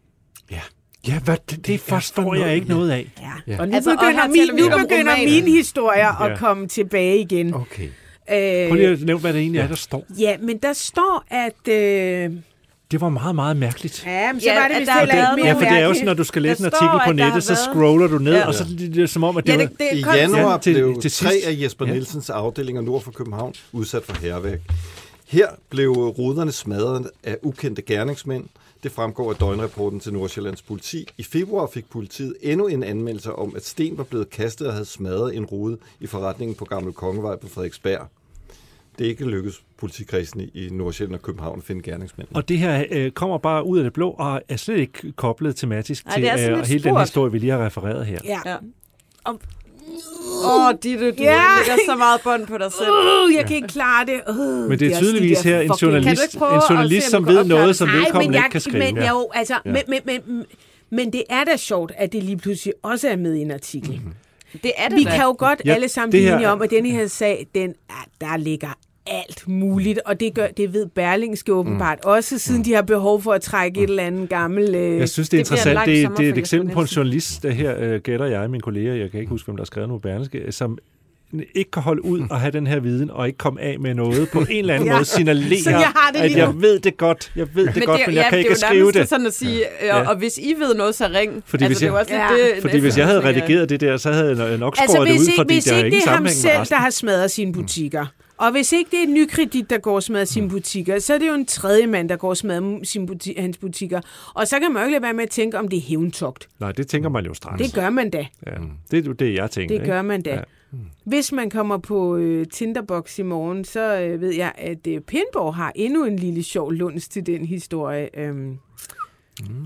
[0.51, 0.61] Ja.
[1.09, 3.11] Ja, hvad, det, det forstår jeg ikke noget af.
[3.21, 3.53] Ja.
[3.53, 3.61] Ja.
[3.61, 5.25] Og nu Altså, og begynder, her min, nu begynder romaner.
[5.41, 6.33] mine historier Ja.
[6.33, 7.55] at komme tilbage igen.
[7.55, 7.85] Okay.
[8.31, 10.07] Øh, Prøv lige at nævne, hvad det egentlig er, der står.
[10.19, 11.69] ja, men der står, at...
[11.69, 12.33] Øh,
[12.95, 14.03] Det var meget, meget mærkeligt.
[14.07, 15.95] ja, men så Ja, var det heller været ikke mere Ja, for det er jo
[15.95, 18.47] sådan, når du skal læse en artikel på nettet, så scroller du ned, Ja.
[18.47, 19.65] og så er det, er som om, at det Ja, var...
[19.67, 21.93] det, det I januar Ja, til- blev til tre af Jesper Ja.
[21.93, 24.61] Nielsens afdelinger nord for København udsat for herværk.
[25.27, 28.45] Her blev ruderne smadret af ukendte gerningsmænd.
[28.83, 31.07] Det fremgår af døgnrapporten til Nordsjællands politi.
[31.19, 34.87] I februar fik politiet endnu en anmeldelse om, at sten var blevet kastet og havde
[34.87, 38.07] smadret en rude i forretningen på Gamle Kongevej på Frederiksberg.
[38.99, 42.37] Det er ikke lykkedes politikredsen i- Nordsjælland og København at finde gerningsmændene.
[42.37, 45.57] Og det her øh, kommer bare ud af det blå, og er slet ikke koblet
[45.57, 48.19] tematisk Nej, til øh, hele den historie, vi lige har refereret her.
[48.25, 48.39] Ja.
[48.47, 48.57] Ja.
[49.27, 51.33] Åh, oh, Ditte, du Ja.
[51.59, 52.91] lægger så meget bånd på dig selv.
[52.91, 54.21] Uh, jeg kan ikke klare det.
[54.29, 54.37] Uh,
[54.69, 56.41] Men det er tydeligvis her en journalist, en
[56.71, 58.79] journalist som ved noget, som vedkommende ikke kan skrive.
[58.79, 59.09] Men, Ja.
[59.11, 59.73] jo, altså, Ja.
[59.73, 60.45] men, men, men,
[60.91, 64.01] men det er da sjovt, at det lige pludselig også er med i en artikel.
[64.63, 65.11] Det er det Vi da.
[65.11, 67.47] kan jo godt Ja, alle sammen det blive her- enige om, at denne her sag,
[67.55, 68.69] den, er, der ligger
[69.07, 72.11] alt muligt, og det, gør, det ved Berlingske åbenbart Mm.
[72.11, 74.75] også, siden de har behov for at trække et eller andet gammelt...
[74.77, 75.87] Øh, Jeg synes, det er Det interessant.
[75.87, 78.61] Det, sommer det er et eksempel på en journalist, der her øh, gætter jeg, min
[78.61, 80.79] kollega, jeg kan ikke huske, hvem der har skrevet nu på Berlingske, som
[81.55, 84.29] ikke kan holde ud og have den her viden, og ikke komme af med noget
[84.33, 84.95] på en eller anden Ja.
[84.95, 88.17] måde, signalere, jeg har det at jeg ved det godt, jeg ved det, godt, men
[88.17, 89.09] jeg kan det ikke er jo skrive det.
[89.09, 90.09] sådan at sige, øh, Ja.
[90.09, 91.43] og hvis I ved noget, så ring.
[91.47, 92.55] Fordi hvis det er jo jeg- også lidt Ja.
[92.55, 95.05] det, Fordi hvis jeg havde næste, redigeret det der, så havde jeg nok skåret Altså,
[95.05, 96.51] det hvis ud, ikke, fordi hvis der er ikke ingen det er ham sammenhæng med
[96.51, 96.75] selv, resten.
[96.75, 98.07] der har smadret sine butikker,
[98.39, 101.29] og hvis ikke det er nykredit, der går og smadrer sine butikker, så er det
[101.29, 104.01] jo en tredje mand, der går og smadrer sine buti- hans butikker.
[104.35, 106.49] Og så kan man jo ikke lade være med at tænke, om det er hævntogt.
[106.61, 107.63] Nej, det tænker man jo straks.
[107.63, 108.27] Det gør man da.
[108.47, 108.51] Ja,
[108.91, 109.79] det er jo det, jeg tænker.
[109.79, 110.31] Det gør man da.
[110.31, 110.41] Ja.
[111.05, 115.55] Hvis man kommer på øh, Tinderbox i morgen, så øh, ved jeg, at øh, Pindborg
[115.55, 118.19] har endnu en lille sjov lunds til den historie.
[118.19, 118.59] Øhm,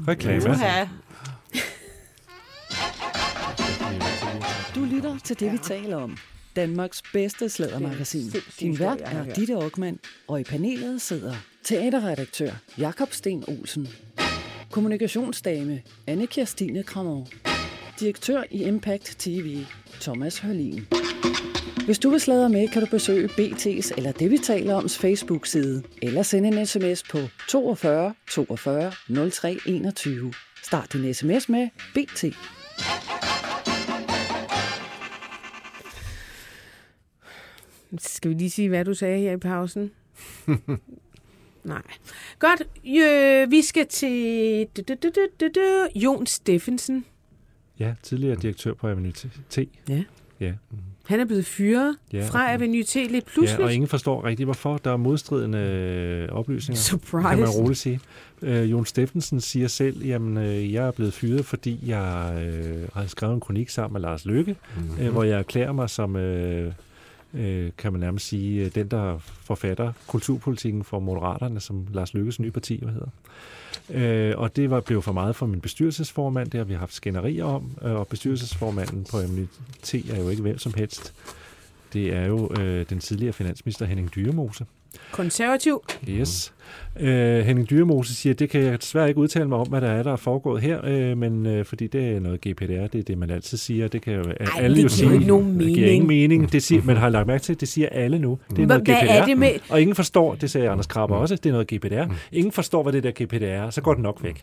[0.09, 0.51] Reklame.
[0.51, 0.85] Uha.
[4.75, 6.17] Du lytter til det, vi taler om.
[6.57, 8.33] Danmarks bedste slædermagasin.
[8.61, 9.99] Din vært er Ditte Aukmann,
[10.29, 11.35] og i panelet sidder
[11.65, 13.89] teaterredaktør Jakob Sten Olsen,
[14.71, 17.25] kommunikationsdame Anne Kirstine Krammer,
[18.01, 19.57] direktør i Impact TV
[20.01, 20.87] Thomas Hørlin.
[21.85, 25.83] Hvis du vil sladre med, kan du besøge BT's eller det, vi taler oms Facebook-side,
[26.03, 27.19] eller sende en sms på
[27.49, 28.93] 42 42
[29.31, 30.33] 03 21.
[30.63, 32.25] Start din sms med BT.
[37.99, 39.91] skal vi lige sige, hvad du sagde her i pausen?
[41.65, 41.83] Nej.
[42.39, 42.63] Godt.
[42.87, 45.89] Øh, vi skal til du, du, du, du, du, du.
[45.95, 47.05] Jon Steffensen.
[47.81, 49.13] Ja, tidligere direktør på Avenue
[49.51, 49.59] T.
[49.89, 50.03] Ja.
[50.41, 50.53] Ja.
[51.07, 53.65] Han er blevet fyret Ja, fra Avenue T lidt ja, pludseligt.
[53.65, 54.79] og ingen forstår rigtigt, hvorfor.
[54.79, 57.29] Der er modstridende øh, oplysninger, Surprise.
[57.29, 58.01] kan man roligt sige.
[58.43, 63.07] Øh, Jon Steffensen siger selv, jamen øh, jeg er blevet fyret, fordi jeg øh, har
[63.07, 65.05] skrevet en kronik sammen med Lars Løkke, mm-hmm.
[65.07, 66.73] øh, hvor jeg erklærer mig som, øh,
[67.35, 72.41] øh, kan man nærmest sige, øh, den, der forfatter kulturpolitikken for Moderaterne, som Lars Løkkes
[72.41, 73.09] nye parti jo hedder.
[73.91, 77.45] Øh, og det var blev for meget for min bestyrelsesformand, det har vi haft skænderier
[77.45, 81.15] om, øh, og bestyrelsesformanden på MNT er jo ikke hvem som helst.
[81.93, 84.67] Det er jo øh, den tidligere finansminister Henning Dyremose.
[85.13, 85.85] Konservativ.
[86.09, 86.53] Yes.
[87.01, 90.03] Øh, Henning Dyremose siger, det kan jeg desværre ikke udtale mig om, hvad der er,
[90.03, 93.19] der er foregået her, øh, men øh, fordi det er noget GPDR, det er det,
[93.19, 93.89] man altid siger.
[93.89, 95.15] Det kan jo Ej, alle det jo sige.
[95.15, 95.93] ikke nogen Det giver mening.
[95.95, 96.53] ingen mening.
[96.53, 98.39] Det siger, man har lagt mærke til, det siger alle nu.
[98.51, 99.11] Det er noget hvad GPDR.
[99.13, 102.15] er det med- Og ingen forstår, det sagde Anders Krabber også, det er noget GPDR.
[102.33, 104.43] Ingen forstår, hvad det der GPDR er, så går det nok væk.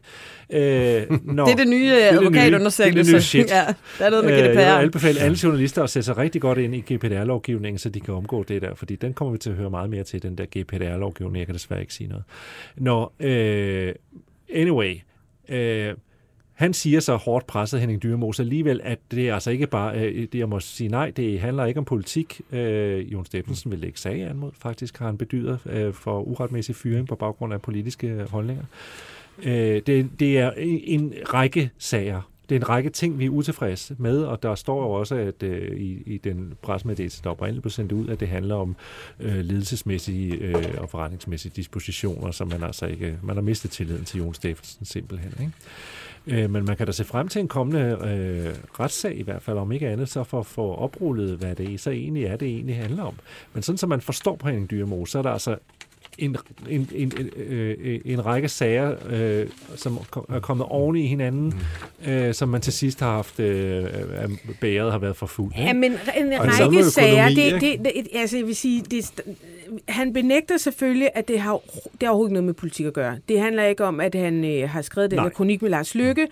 [0.50, 3.00] Øh, når, Det er det nye det nye- advokatundersøgelse.
[3.00, 3.52] Det er det nye shit.
[3.52, 3.64] Ja,
[4.00, 4.60] der er noget med Øh, GDPR.
[4.60, 8.00] Jeg vil anbefale alle journalister at sætte sig rigtig godt ind i GPDR-lovgivningen, så de
[8.00, 10.38] kan omgå det der, fordi den kommer vi til at høre meget mere til, den
[10.38, 11.38] der GPDR-lovgivning.
[11.38, 12.15] Jeg kan desværre ikke sige noget.
[12.78, 13.94] Når, øh,
[14.54, 14.96] anyway,
[15.50, 15.94] øh,
[16.56, 20.28] han siger så hårdt presset, Henning Dyremose, alligevel, at det er altså ikke bare, øh,
[20.32, 22.42] det jeg må sige nej, det handler ikke om politik.
[22.52, 26.76] Øh, Jon Steffensen vil lægge sag an mod, faktisk har han bedyret øh, for uretmæssig
[26.76, 28.64] fyring på baggrund af politiske holdninger.
[29.44, 32.32] Øh, det, det er en række sager.
[32.50, 35.44] Det er en række ting, vi er utilfredse med, og der står jo også at
[35.44, 38.76] øh, i, i den presmeddelelse, der oprindeligt blev sendt ud, at det handler om
[39.20, 44.18] øh, ledelsesmæssige øh, og forretningsmæssige dispositioner, som man altså ikke, man har mistet tilliden til
[44.18, 45.32] Jon Steffensen simpelthen.
[45.40, 45.54] Ikke?
[46.28, 49.58] Øh, men man kan da se frem til en kommende øh, retssag, i hvert fald
[49.58, 52.76] om ikke andet, så for at få oprullet, hvad det så egentlig er, det egentlig
[52.76, 53.16] handler om.
[53.54, 55.58] Men sådan som man forstår på Henning Dyremo, så er der altså
[56.18, 56.36] en,
[56.70, 60.00] en, en, en, øh, en række sager, øh, som
[60.30, 61.54] er kommet oven i hinanden,
[62.08, 63.86] øh, som man til sidst har haft øh,
[64.62, 65.52] bæret har været for fuld.
[65.58, 65.98] Ja, men en
[66.40, 69.12] række sager, det, det, det, altså jeg vil sige, det,
[69.88, 73.18] han benægter selvfølgelig, at det har, det har overhovedet ikke noget med politik at gøre.
[73.30, 75.26] Det handler ikke om, at han øh, har skrevet den Nej.
[75.26, 76.28] der kronik med Lars Lykke.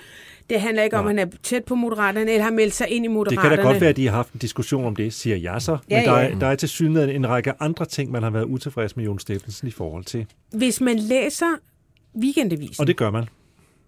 [0.50, 3.06] Det handler ikke om, at han er tæt på Moderaterne, eller har meldt sig ind
[3.06, 3.50] i Det Moderaterne.
[3.50, 5.72] kan da godt være, at de har haft en diskussion om det, siger jeg så.
[5.72, 6.30] Men Ja, der, ja.
[6.30, 9.20] er, der er til synligheden en række andre ting, man har været utilfreds med Jon
[9.20, 10.26] Steffensen i forhold til.
[10.52, 11.46] Hvis man læser
[12.22, 13.26] Weekendavisen, Og det gør man.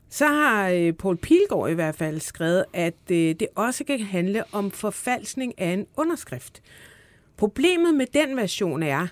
[0.09, 4.43] så har øh, Paul Pilgaard i hvert fald skrevet, at øh, det også kan handle
[4.51, 6.61] om forfalskning af en underskrift.
[7.37, 9.07] Problemet med den version er,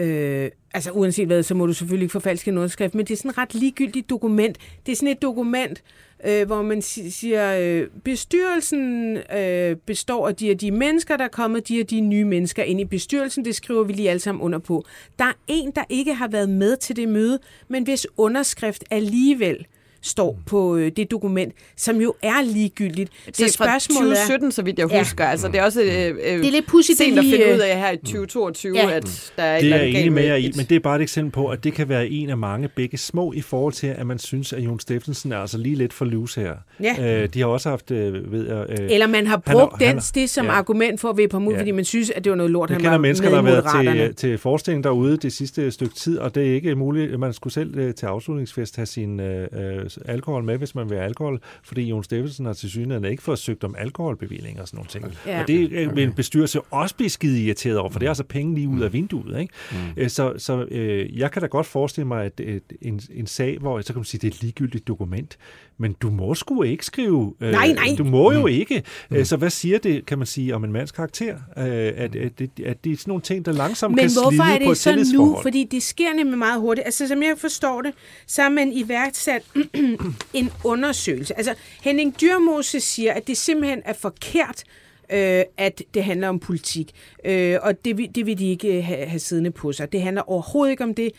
[0.00, 3.16] øh, altså uanset hvad, så må du selvfølgelig ikke forfalske en underskrift, men det er
[3.16, 4.58] sådan et ret ligegyldigt dokument.
[4.86, 5.82] Det er sådan et dokument,
[6.24, 11.28] øh, hvor man siger, øh, bestyrelsen øh, består af de og de mennesker, der er
[11.28, 13.44] kommet de og de nye mennesker ind i bestyrelsen.
[13.44, 14.84] Det skriver vi lige alle sammen under på.
[15.18, 19.66] Der er en, der ikke har været med til det møde, men hvis underskrift alligevel
[20.02, 23.10] står på øh, det dokument, som jo er ligegyldigt.
[23.26, 24.98] Det er fra 2017, så vidt jeg Ja.
[24.98, 25.24] husker.
[25.24, 27.54] Altså, det er også øh, øh, Det er lidt pudsigt, sent det at finde øh,
[27.54, 28.90] ud af her i 2022, Ja.
[28.90, 30.96] at der er et Det er jeg enig med jer i, men det er bare
[30.96, 33.86] et eksempel på, at det kan være en af mange begge små i forhold til,
[33.86, 36.54] at man synes, at Jon Steffensen er altså lige lidt for loose her.
[36.82, 37.22] Ja.
[37.22, 38.66] Øh, de har også haft, øh, ved jeg...
[38.68, 40.52] Øh, Eller man har han brugt han den, det som ja.
[40.52, 41.58] argument for at vippe ham ud, Ja.
[41.60, 43.82] fordi man synes, at det var noget lort, Jeg han var mennesker, med der har
[43.84, 47.20] været til, til forestilling derude det sidste stykke tid, og det er ikke muligt.
[47.20, 50.98] Man skulle selv øh, til afslutningsfest have sin øh, øh, alkohol med, hvis man vil
[50.98, 54.76] have alkohol, fordi Jon Steffensen har til synligheden ikke fået søgt om alkoholbevilling og sådan
[54.76, 55.18] nogle ting.
[55.26, 55.40] Ja.
[55.40, 58.24] Og det øh, vil en bestyrelse også blive skide irriteret over, for det er altså
[58.24, 59.40] penge lige ud af vinduet.
[59.40, 59.54] Ikke?
[59.96, 60.08] Mm.
[60.08, 63.80] Så, så øh, jeg kan da godt forestille mig, at et, en, en sag, hvor
[63.80, 65.38] så kan man sige, det er et ligegyldigt dokument,
[65.80, 67.34] men du må sgu ikke skrive.
[67.40, 67.94] Øh, Nej, nej.
[67.98, 68.82] Du må jo ikke.
[69.10, 69.24] Mm.
[69.24, 71.34] Så hvad siger det, kan man sige, om en mands karakter?
[71.58, 74.30] Øh, at, at, det, at det er sådan nogle ting, der langsomt Men kan hvorfor
[74.30, 75.38] slide er på det et så nu?
[75.42, 76.84] Fordi det sker nemlig meget hurtigt.
[76.84, 77.94] Altså, som jeg forstår det,
[78.26, 79.42] så har man iværksat
[80.34, 81.36] en undersøgelse.
[81.36, 84.64] Altså, Henning Dyrmose siger, at det simpelthen er forkert,
[85.12, 86.92] øh, at det handler om politik.
[87.24, 89.92] Øh, og det, vil- det vil de ikke øh, have, have siddende på sig.
[89.92, 91.10] Det handler overhovedet ikke om det.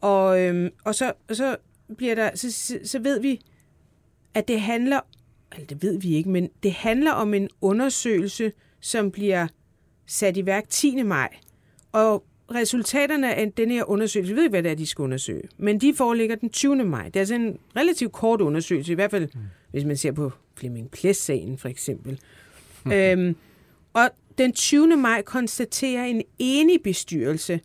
[0.00, 1.56] Og, øh, og så, og så
[1.96, 3.40] bliver der, så, så ved vi,
[4.34, 5.00] at det handler,
[5.52, 9.46] eller det ved vi ikke, men det handler om en undersøgelse, som bliver
[10.06, 11.02] sat i værk 10.
[11.02, 11.28] maj.
[11.92, 12.24] Og
[12.54, 15.80] resultaterne af den her undersøgelse, jeg ved ikke, hvad det er, de skal undersøge, men
[15.80, 16.84] de foreligger den 20.
[16.84, 17.04] maj.
[17.04, 19.40] Det er altså en relativt kort undersøgelse, i hvert fald mm.
[19.70, 22.20] hvis man ser på Flemming Plæs-sagen for eksempel.
[22.94, 23.36] øhm,
[23.92, 24.96] og den 20.
[24.96, 27.60] maj konstaterer en enig bestyrelse,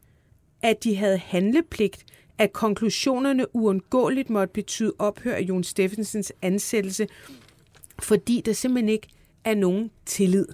[0.62, 2.06] at de havde handlepligt,
[2.38, 7.08] at konklusionerne uundgåeligt måtte betyde ophør af Jon Steffensens ansættelse,
[8.00, 9.08] fordi der simpelthen ikke
[9.44, 10.46] er nogen tillid.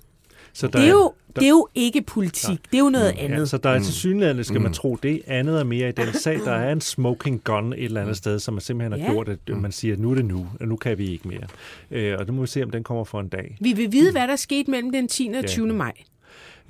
[0.54, 3.14] Så der Det er, jo, der- det er jo ikke politik, det er jo noget
[3.18, 3.40] andet.
[3.40, 6.14] Ja, så der er til synligheden, skal man tro, det andet er mere i den
[6.14, 6.40] sag.
[6.46, 9.12] Der er en smoking gun et eller andet sted, som man simpelthen har Ja.
[9.14, 11.44] gjort, at man siger, at nu er det nu, og nu kan vi ikke mere.
[11.92, 13.58] Øh, og det må vi se, om den kommer for en dag.
[13.62, 15.28] Vi vil vide, hvad der skete mellem den 10.
[15.28, 15.48] og Ja.
[15.48, 15.74] 20.
[15.74, 15.92] maj.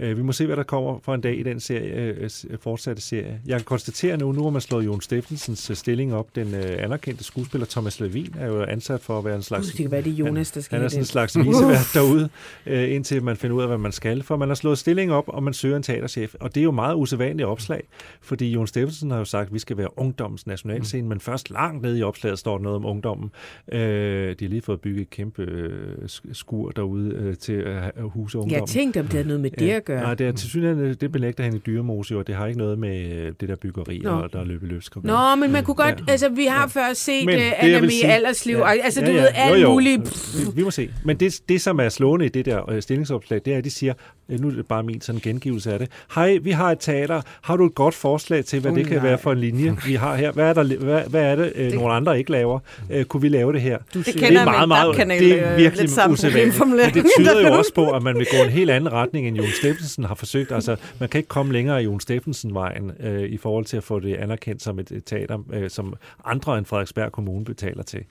[0.02, 2.30] Øh, vi må se, hvad der kommer for en dag i den serie, øh,
[2.60, 3.42] fortsatte serie.
[3.48, 6.36] Jeg kan konstatere nu, nu har man slået Jon Steffensens øh, stilling op.
[6.36, 9.66] Den øh, anerkendte skuespiller Thomas Levin er jo ansat for at være en slags...
[9.66, 12.30] Gud, det kan være, det Jonas, der skal Han er sådan en slags visevært derude,
[12.66, 14.24] øh, indtil man finder ud af, hvad man skal.
[14.24, 16.36] For man har slået stilling op, og man søger en teaterchef.
[16.40, 17.84] Og det er jo meget usædvanligt opslag,
[18.22, 21.82] fordi Jon Steffensen har jo sagt, at vi skal være ungdommens nationalscene, men først langt
[21.82, 23.32] nede i opslaget står der noget om ungdommen.
[23.72, 27.92] Øh, de har lige fået bygget et kæmpe øh, sk- skur derude øh, til at
[27.98, 28.60] huse ungdommen.
[28.60, 29.91] Jeg tænkte, om det havde noget med det at gøre.
[29.96, 32.80] Nej, det er til synligheden, det benægter han i dyremose, og det har ikke noget
[32.80, 34.10] med øh, det der byggeri Nå.
[34.10, 34.96] og der er løbe løbsk.
[34.98, 35.36] at gøre.
[35.36, 36.04] Nå, men man kunne godt, Ja.
[36.08, 36.12] ja.
[36.12, 38.70] altså vi har før set Men uh, det, jeg Anna sige- Aldersliv, Ja.
[38.72, 38.82] ja.
[38.84, 39.22] altså du Ja, ja.
[39.22, 39.70] ved, alt Jo, jo.
[39.74, 40.02] muligt.
[40.38, 40.90] Vi, vi må se.
[41.06, 43.70] Men det, det, som er slående i det der øh, stillingsopslag, det er, at de
[43.72, 43.94] siger,
[44.30, 47.56] nu er det bare min sådan gengivelse af det, hej, vi har et teater, har
[47.58, 49.06] du et godt forslag til, hvad Oh, det kan nej.
[49.06, 50.32] være for en linje, vi har her?
[50.32, 52.60] Hvad er, der, hvad, hvad er det, øh, nogle andre ikke laver?
[52.92, 53.78] Øh, kunne vi lave det her?
[53.94, 56.60] Det det kender er meget, meget, det er virkelig usædvanligt.
[56.60, 59.28] Men det tyder der jo også på, at man vil gå en helt anden retning,
[59.28, 60.52] end Jon Steffensen har forsøgt.
[60.52, 64.00] Altså, man kan ikke komme længere i Jon Steffensen-vejen øh, i forhold til at få
[64.00, 65.94] det anerkendt som et, et teater, øh, som
[66.26, 68.04] andre end Frederiksberg Kommune betaler til.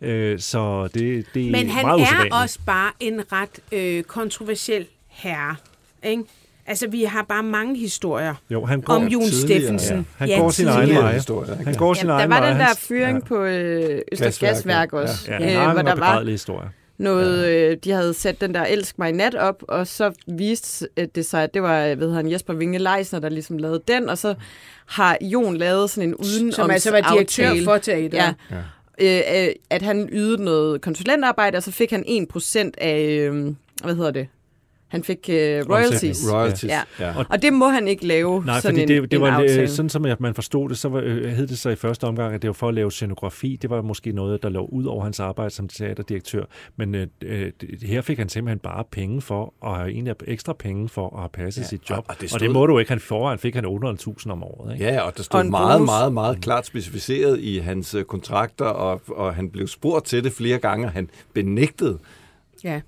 [0.00, 4.86] Øh, så det, det er Men han meget er også bare en ret øh, kontroversiel
[5.08, 5.56] herre,
[6.02, 6.24] ikke?
[6.66, 9.96] Altså, vi har bare mange historier Jo, han går om Jon Steffensen.
[10.20, 10.26] Ja.
[10.26, 11.20] Han går sin egen vej.
[11.64, 12.50] Han går sin Ja, der egen var vej.
[12.50, 13.24] den der fyring ja.
[13.24, 14.98] på øh, Østers Gasværk, Gasværk ja.
[14.98, 16.40] også, Ja, øh, han har hvor en der var begrædelig
[17.02, 20.88] noget, øh, de havde sat den der Elsk mig i nat op, og så viste
[21.14, 24.08] det sig, at det var hvad hedder han, Jesper Vinge Leisner, der ligesom lavede den,
[24.08, 24.34] og så
[24.86, 28.34] har Jon lavet sådan en uden Som altså var direktør for teateret.
[28.50, 28.56] Ja.
[29.00, 33.94] Øh, øh, at han ydede noget konsulentarbejde, og så fik han 1% af, øh, hvad
[33.94, 34.28] hedder det?
[34.92, 35.34] Han fik øh,
[35.70, 36.32] royalties.
[36.32, 36.80] Royalties, Ja.
[37.00, 37.18] ja.
[37.18, 39.30] Og, og det må han ikke lave, Nej, sådan fordi en, det, det en var
[39.30, 39.62] aftale.
[39.62, 42.04] øh, sådan, som jeg- man forstod det, så var, øh, hed det så i første
[42.04, 43.58] omgang, at det var for at lave scenografi.
[43.62, 46.44] Det var måske noget, der lå ud over hans arbejde som teaterdirektør.
[46.76, 50.52] Men øh, øh, det- her fik han simpelthen bare penge for, og have egentlig ekstra
[50.52, 51.98] penge for at have passet ja, sit job.
[51.98, 52.88] og- og det og stod- det må du ikke.
[52.88, 54.72] Han foran fik han 800.000 om året.
[54.72, 54.84] Ikke?
[54.84, 55.86] Ja, og der Og stod en meget, bonus.
[55.86, 60.32] meget, meget klart specificeret i hans øh, kontrakter, og, og han blev spurgt til det
[60.32, 61.98] flere gange, og han benægtede.
[62.64, 62.80] Ja.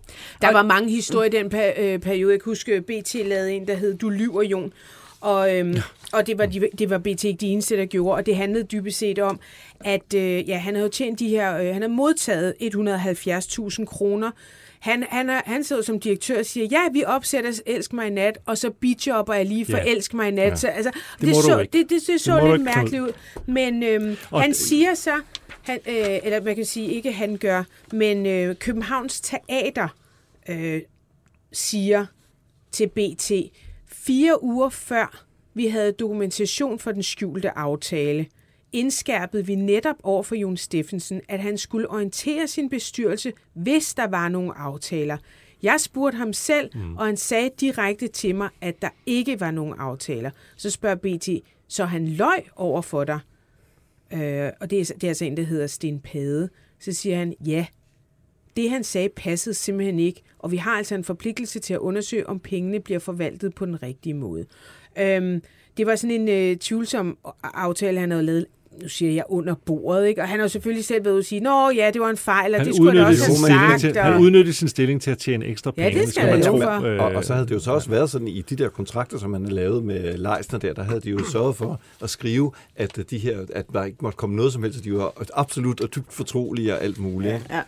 [0.42, 2.32] Der var mange historier i den per, øh, periode.
[2.32, 4.72] Jeg kan huske, BT lavede en, der hed Du lyver, Jon.
[5.20, 5.76] Og, øhm,
[6.12, 8.64] og det var, de, det var BT ikke de eneste, der gjorde, og det handlede
[8.64, 9.40] dybest set om,
[9.80, 14.30] at øh, ja, han havde tjent de her, øh, han har modtaget 170.000 kroner.
[14.80, 18.10] Han, han, er, han sidder som direktør og siger, ja, vi opsætter Elsk mig i
[18.10, 19.84] nat, og så bijobber jeg lige for Ja.
[19.84, 20.50] Elsk mig i nat.
[20.50, 20.56] Ja.
[20.56, 23.12] Så, altså, Det det, så, det, det, det, så Det lidt mærkeligt ud.
[23.46, 25.12] Men øhm, Og han siger så,
[25.64, 29.88] han, øh, eller man kan sige, ikke han gør, men øh, Københavns Teater
[30.48, 30.82] øh,
[31.52, 32.06] siger
[32.72, 33.32] til BT,
[33.86, 38.26] fire uger før vi havde dokumentation for den skjulte aftale,
[38.72, 44.06] indskærpede vi netop over for Jon Steffensen, at han skulle orientere sin bestyrelse, hvis der
[44.06, 45.16] var nogle aftaler.
[45.62, 46.96] Jeg spurgte ham selv, mm.
[46.96, 50.30] og han sagde direkte til mig, at der ikke var nogen aftaler.
[50.56, 51.28] Så spørger BT,
[51.68, 53.18] så han løj over for dig?
[54.14, 56.48] Øh, og det er, det er altså en, der hedder Sten Pade.
[56.78, 57.66] Så siger han, ja,
[58.56, 62.26] det han sagde passede simpelthen ikke, og vi har altså en forpligtelse til at undersøge,
[62.26, 64.46] om pengene bliver forvaltet på den rigtige måde.
[64.98, 65.42] Øhm,
[65.76, 68.46] det var sådan en øh, tvivlsom aftale, han havde lavet,
[68.82, 70.22] nu siger jeg under bordet, ikke?
[70.22, 72.16] og han har jo selvfølgelig selv været ude og sige, nå ja, det var en
[72.16, 73.80] fejl, og Han det skulle han også sin have stilling sagt.
[73.80, 76.00] til, og- han udnyttede sin stilling til at tjene ekstra Ja, penge.
[76.00, 76.82] det skal man for.
[76.86, 79.18] øh, Og, og så havde det jo så også været sådan, i de der kontrakter,
[79.18, 82.52] som man havde lavet med Leisner der, der havde de jo sørget for at skrive,
[82.76, 85.80] at de her, at der ikke måtte komme noget som helst, at de var absolut
[85.80, 87.34] og dybt fortrolige og alt muligt.
[87.34, 87.46] ikke?
[87.50, 87.60] Ja.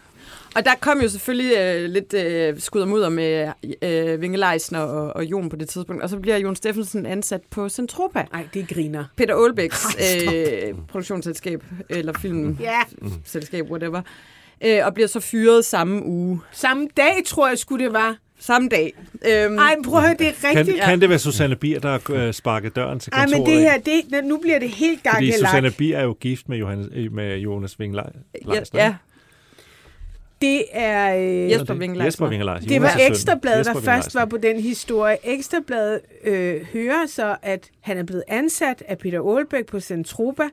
[0.56, 3.48] Og der kom jo selvfølgelig øh, lidt øh, skud og mudder med
[3.82, 7.40] øh, Vinge Leisner og, og Jon på det tidspunkt, og så bliver Jon Steffensen ansat
[7.50, 8.24] på Centropa.
[8.32, 9.04] Nej, det griner.
[9.16, 14.02] Peter Aalbæks øh, produktionsselskab, eller filmselskab, Ja, whatever,
[14.64, 16.40] øh, og bliver så fyret samme uge.
[16.52, 18.16] samme dag tror jeg skulle det var.
[18.38, 18.92] Samme dag.
[19.28, 20.82] Øhm, Ej, prøv at høre, det er Kan, rigtigt.
[20.84, 23.46] kan det være Susanne Bier, der har øh, sparket døren til Ej, kontoret?
[23.48, 25.38] men det her, det, nu bliver det helt Fordi gakkelagt.
[25.38, 28.02] Susanne Bier er jo gift med, Johannes, med Jonas Ving ja,
[28.74, 28.94] ja,
[30.42, 31.16] Det er...
[31.16, 32.04] Øh, Jesper Vinge Leisner.
[32.04, 32.68] Jesper Leisner.
[32.68, 32.96] Det var.
[33.00, 35.16] Ekstrabladet, der først var på den historie.
[35.24, 40.48] Ekstrabladet øh, hører så, at han er blevet ansat af Peter Aalbæk på Centropa,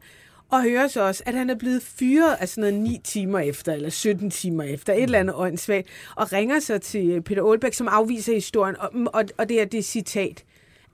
[0.51, 3.89] og hører så også, at han er blevet fyret altså noget 9 timer efter, eller
[3.89, 8.34] 17 timer efter, et eller andet åndssvagt, og ringer så til Peter Aalbæk, som afviser
[8.34, 10.43] historien, og, og, og det er det citat.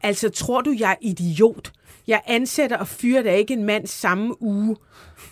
[0.04, 1.72] Altså, tror du, jeg er idiot?
[2.10, 4.76] Jeg ansætter og fyrer da ikke en mand samme uge.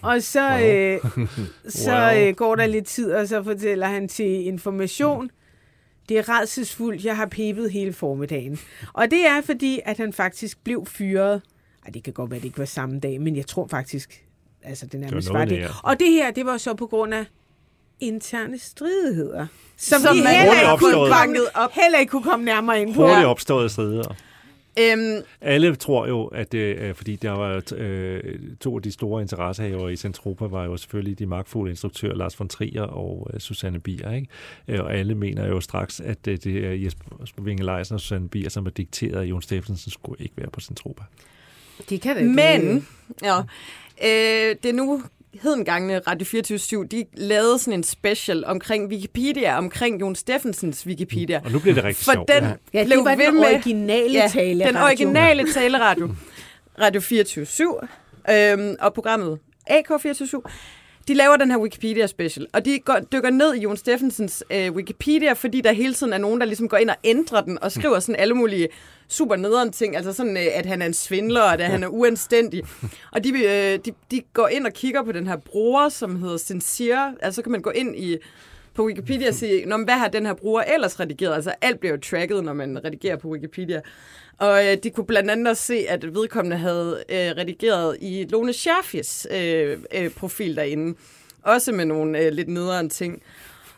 [0.02, 0.60] Og så, wow.
[0.60, 1.28] øh,
[1.86, 2.28] så Wow.
[2.28, 5.30] øh, går der lidt tid, og så fortæller han til information,
[6.10, 8.60] det er redselsfuldt, jeg har pebet hele formiddagen.
[8.94, 11.42] Og det er fordi, at han faktisk blev fyret.
[11.86, 14.26] Ej, det kan godt være, det ikke var samme dag, men jeg tror faktisk,
[14.64, 15.60] altså det nærmest var, noget det.
[15.60, 15.82] nær.
[15.84, 17.26] Og det her, det var så på grund af
[18.00, 19.48] interne stridigheder.
[19.78, 21.38] Som, Som de man heller ikke, kunne komme,
[21.84, 23.02] heller ikke kunne komme nærmere ind på.
[23.08, 24.16] Hurtigt opstået strider.
[24.80, 28.20] Øhm, Alle tror jo, at det er, fordi der var øh,
[28.60, 32.50] to af de store interessehaver i Centropa, var jo selvfølgelig de magtfulde instruktører, Lars von
[32.50, 34.12] Trier og øh, Susanne Bier.
[34.12, 34.28] Ikke?
[34.68, 38.30] Øh, Og alle mener jo straks, at øh, det er Jesper Vinge Leisner og Susanne
[38.30, 41.04] Bier, som har dikteret, at Jon Steffensen skulle ikke være på Centropa.
[41.90, 42.88] Det kan da Men,
[43.24, 43.40] ja,
[44.04, 45.04] øh, det er nu
[45.42, 51.42] hedengangene Radio 24 de lavede sådan en special omkring Wikipedia, omkring Jon Steffensens Wikipedia.
[51.46, 52.28] Og nu bliver det rigtig For sjovt.
[52.30, 52.50] den Ja.
[52.74, 54.68] Ja, det blev var ved den med- originale ja.
[54.68, 56.10] Den originale taleradio.
[56.82, 57.76] Radio 24
[58.32, 60.42] øhm, og programmet AK24
[61.08, 64.72] de laver den her Wikipedia special, og de går, dykker ned i Jon Steffensens øh,
[64.72, 67.72] Wikipedia, fordi der hele tiden er nogen, der ligesom går ind og ændrer den, og
[67.72, 68.68] skriver sådan alle mulige
[69.10, 71.88] super nederen ting, altså sådan, øh, at han er en svindler, og at han er
[71.88, 72.64] uanstændig.
[73.12, 76.38] Og de, øh, de, de går ind og kigger på den her bruger, som hedder
[76.38, 78.18] Sincere, altså så kan man gå ind i
[78.74, 81.36] på Wikipedia og sige, Nå, hvad har den her bruger ellers redigeret?
[81.36, 83.82] Altså alt bliver jo tracket, når man redigerer på Wikipedia.
[84.38, 88.54] Og øh, de kunne blandt andet også se, at vedkommende havde øh, redigeret i Lone
[88.54, 90.98] Scherfis øh, øh, profil derinde.
[91.44, 93.22] Også med nogle øh, lidt nederen ting.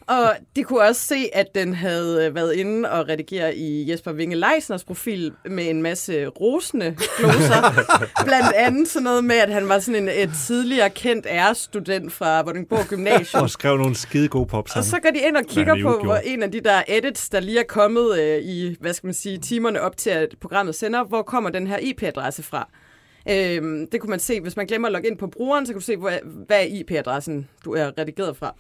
[0.09, 4.13] Og de kunne også se, at den havde øh, været inde og redigere i Jesper
[4.13, 7.85] Winge Leisners profil med en masse rosende gloser.
[8.25, 12.41] Blandt andet sådan noget med, at han var sådan en et tidligere kendt ærestudent fra
[12.41, 13.43] Vordingborg Gymnasium.
[13.43, 16.15] Og skrev nogle skide gode pop Og så går de ind og kigger på, hvor
[16.15, 19.37] en af de der edits, der lige er kommet øh, i, hvad skal man sige,
[19.37, 22.69] timerne op til, at programmet sender, hvor kommer den her IP-adresse fra?
[23.29, 25.79] Øhm, det kunne man se, hvis man glemmer at logge ind på brugeren, så kan
[25.79, 26.11] du se, hvor,
[26.45, 28.55] hvad er IP-adressen, du er redigeret fra.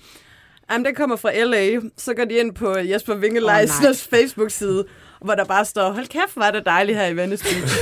[0.71, 1.79] Jamen, den kommer fra LA.
[1.97, 4.85] Så går de ind på Jesper Wingelejsners oh, Facebook-side,
[5.21, 7.77] hvor der bare står, hold kæft, var det dejligt her i Venice Beach.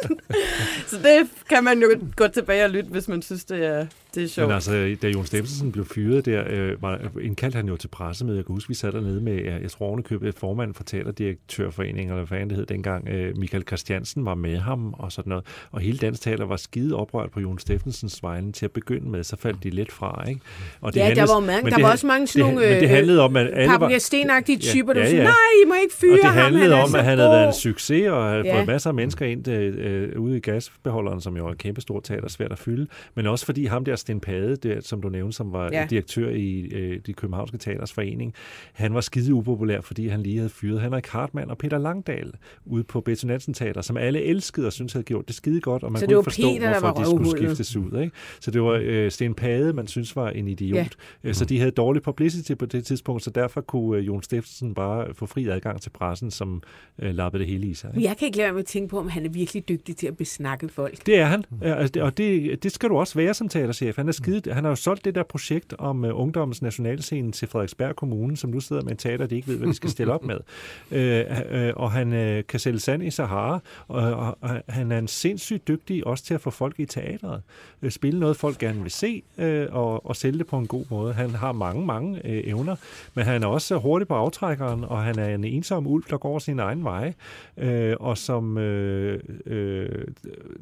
[0.90, 4.22] så det kan man jo gå tilbage og lytte, hvis man synes, det er, det
[4.24, 4.48] er sjovt.
[4.48, 8.36] Men altså, da Jon Steffensen blev fyret der, øh, var, indkaldte han jo til pressemøde.
[8.36, 12.26] Jeg kan huske, vi sad dernede med, jeg, tror ovenikøbet, formanden for Teaterdirektørforeningen, eller hvad
[12.26, 15.44] fanden det hed dengang, øh, Michael Christiansen var med ham og sådan noget.
[15.72, 19.24] Og hele dansk teater var skide oprørt på Jon Steffensens vegne til at begynde med,
[19.24, 20.40] så faldt de lidt fra, ikke?
[20.80, 22.90] Og Ja, der var mange- der var også mange sådan det, nogle, Men det øh,
[22.90, 23.98] handlede om, at alle var...
[23.98, 25.18] Stenagtige typer, der ja, ja, ja.
[25.18, 25.24] ja.
[25.24, 25.34] nej,
[25.64, 27.46] I må ikke fyre Og det ham, handlede han om, at han havde god." været
[27.46, 28.56] en succes, og havde Ja.
[28.58, 32.04] fået masser af mennesker ind øh, ude i gasbeholderen, som jo er et kæmpe stort
[32.04, 32.86] teater, svært at fylde.
[33.14, 35.86] Men også fordi ham der, Sten Pade, der, som du nævnte, som var Ja.
[35.90, 38.34] direktør i øh, de københavnske teaters forening,
[38.72, 42.32] han var skide upopulær, fordi han lige havde fyret Henrik Hartmann og Peter Langdal
[42.64, 45.92] ude på Betonansen Teater, som alle elskede og syntes havde gjort det skide godt, og
[45.92, 48.00] man Så kunne det ikke forstå, Peter, hvorfor de skulle skiftes ud.
[48.00, 48.12] Ikke?
[48.40, 50.76] Så det var øh, Sten Pade, man synes var en idiot.
[50.76, 50.86] Ja.
[51.24, 51.32] Ja.
[51.32, 55.14] Så de havde dårlig publicity på det tidspunkt, så derfor kunne øh, Jon Steffensen bare
[55.14, 56.62] få fri adgang til pressen, som
[56.98, 57.90] øh, lappede det hele i sig.
[57.94, 59.96] Men jeg kan ikke lade være med at tænke på, om han er virkelig dygtig
[59.96, 61.06] til at besnakke folk.
[61.06, 63.93] Det er han, altså det- og det, det skal du også være som teaterchef.
[63.96, 67.48] Han, er skide, han har jo solgt det der projekt om uh, ungdommens nationalscene til
[67.48, 70.12] Frederiksberg Kommune, som nu sidder med en teater, de ikke ved, hvad de skal stille
[70.12, 70.38] op med.
[70.90, 74.98] Uh, uh, og han uh, kan sælge sand i Sahara, og, og, og han er
[74.98, 77.42] en sindssygt dygtig også til at få folk i teatret.
[77.82, 80.84] Uh, spille noget, folk gerne vil se, uh, og, og sælge det på en god
[80.90, 81.12] måde.
[81.12, 82.76] Han har mange, mange uh, evner,
[83.14, 86.38] men han er også hurtig på aftrækkeren, og han er en ensom ulv, der går
[86.38, 87.12] sin egen vej,
[87.56, 87.66] uh,
[88.00, 89.86] og som uh, uh,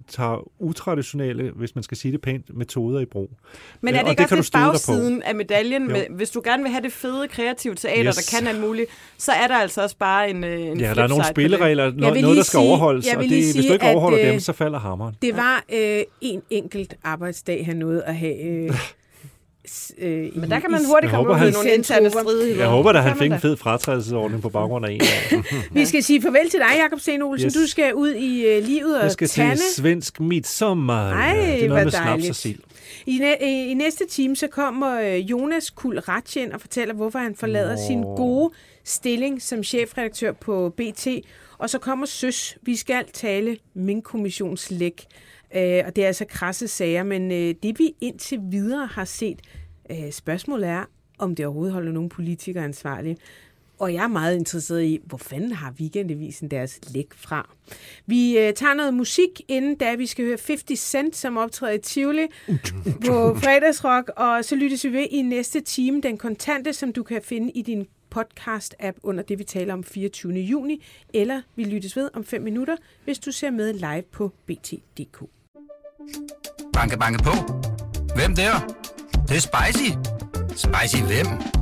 [0.08, 3.21] tager utraditionelle, hvis man skal sige det pænt, metoder i brug.
[3.80, 5.88] Men Øh, er det og ikke kan du også lidt bagsiden af medaljen?
[5.88, 6.14] Med, Jo.
[6.16, 8.16] hvis du gerne vil have det fede, kreative teater, Yes.
[8.16, 8.86] der kan alt muligt,
[9.18, 11.30] så er der altså også bare en, øh, en Ja, der er nogle det.
[11.30, 14.18] spilleregler, Jeg noget, der skal sige- overholdes, og det, lige hvis du sige, ikke overholder
[14.18, 15.14] at, dem, øh, så falder hammeren.
[15.22, 18.42] Det var øh, en enkelt arbejdsdag, han nåede at have...
[18.44, 18.70] Øh,
[19.98, 22.60] øh, Men der kan man hurtigt komme håber, ud i nogle interne stridigheder.
[22.60, 25.00] Jeg håber, at Det han fik en fed fratrædelsesordning på baggrund af en.
[25.80, 27.46] Vi skal sige farvel til dig, Jakob Sten Olsen.
[27.46, 27.54] Yes.
[27.54, 29.56] Du skal ud i øh, livet og Jeg skal tande.
[29.56, 31.10] til svensk midsommer.
[31.10, 32.30] Ej, det er noget med snaps dejligt.
[32.30, 32.58] og sild.
[33.06, 33.36] I, næ-
[33.70, 37.82] i, næste time så kommer øh, Jonas Kul Ratjen og fortæller, hvorfor han forlader Nå.
[37.86, 38.50] sin gode
[38.84, 41.06] stilling som chefredaktør på BT.
[41.58, 42.58] Og så kommer Søs.
[42.62, 45.06] Vi skal tale Mink-kommissionslæg.
[45.56, 49.40] Øh, og det er altså krasse sager, men øh, det vi indtil videre har set,
[49.90, 50.84] øh, spørgsmålet er,
[51.18, 53.16] om det overhovedet holder nogen politikere ansvarlige.
[53.78, 57.50] Og jeg er meget interesseret i, hvor fanden har Weekendavisen deres læg fra?
[58.06, 61.78] Vi øh, tager noget musik, inden da vi skal høre 50 Cent, som optræder i
[61.78, 62.26] Tivoli
[63.06, 67.22] på fredagsrock, og så lyttes vi ved i næste time, den kontante, som du kan
[67.22, 70.32] finde i din podcast-app under det, vi taler om 24.
[70.32, 75.22] juni, eller vi lyttes ved om 5 minutter, hvis du ser med live på bt.dk.
[76.72, 77.32] Banke, banke på.
[78.16, 78.52] Hvem der?
[79.12, 79.90] Det, det er spicy.
[80.56, 81.61] Spicy hvem?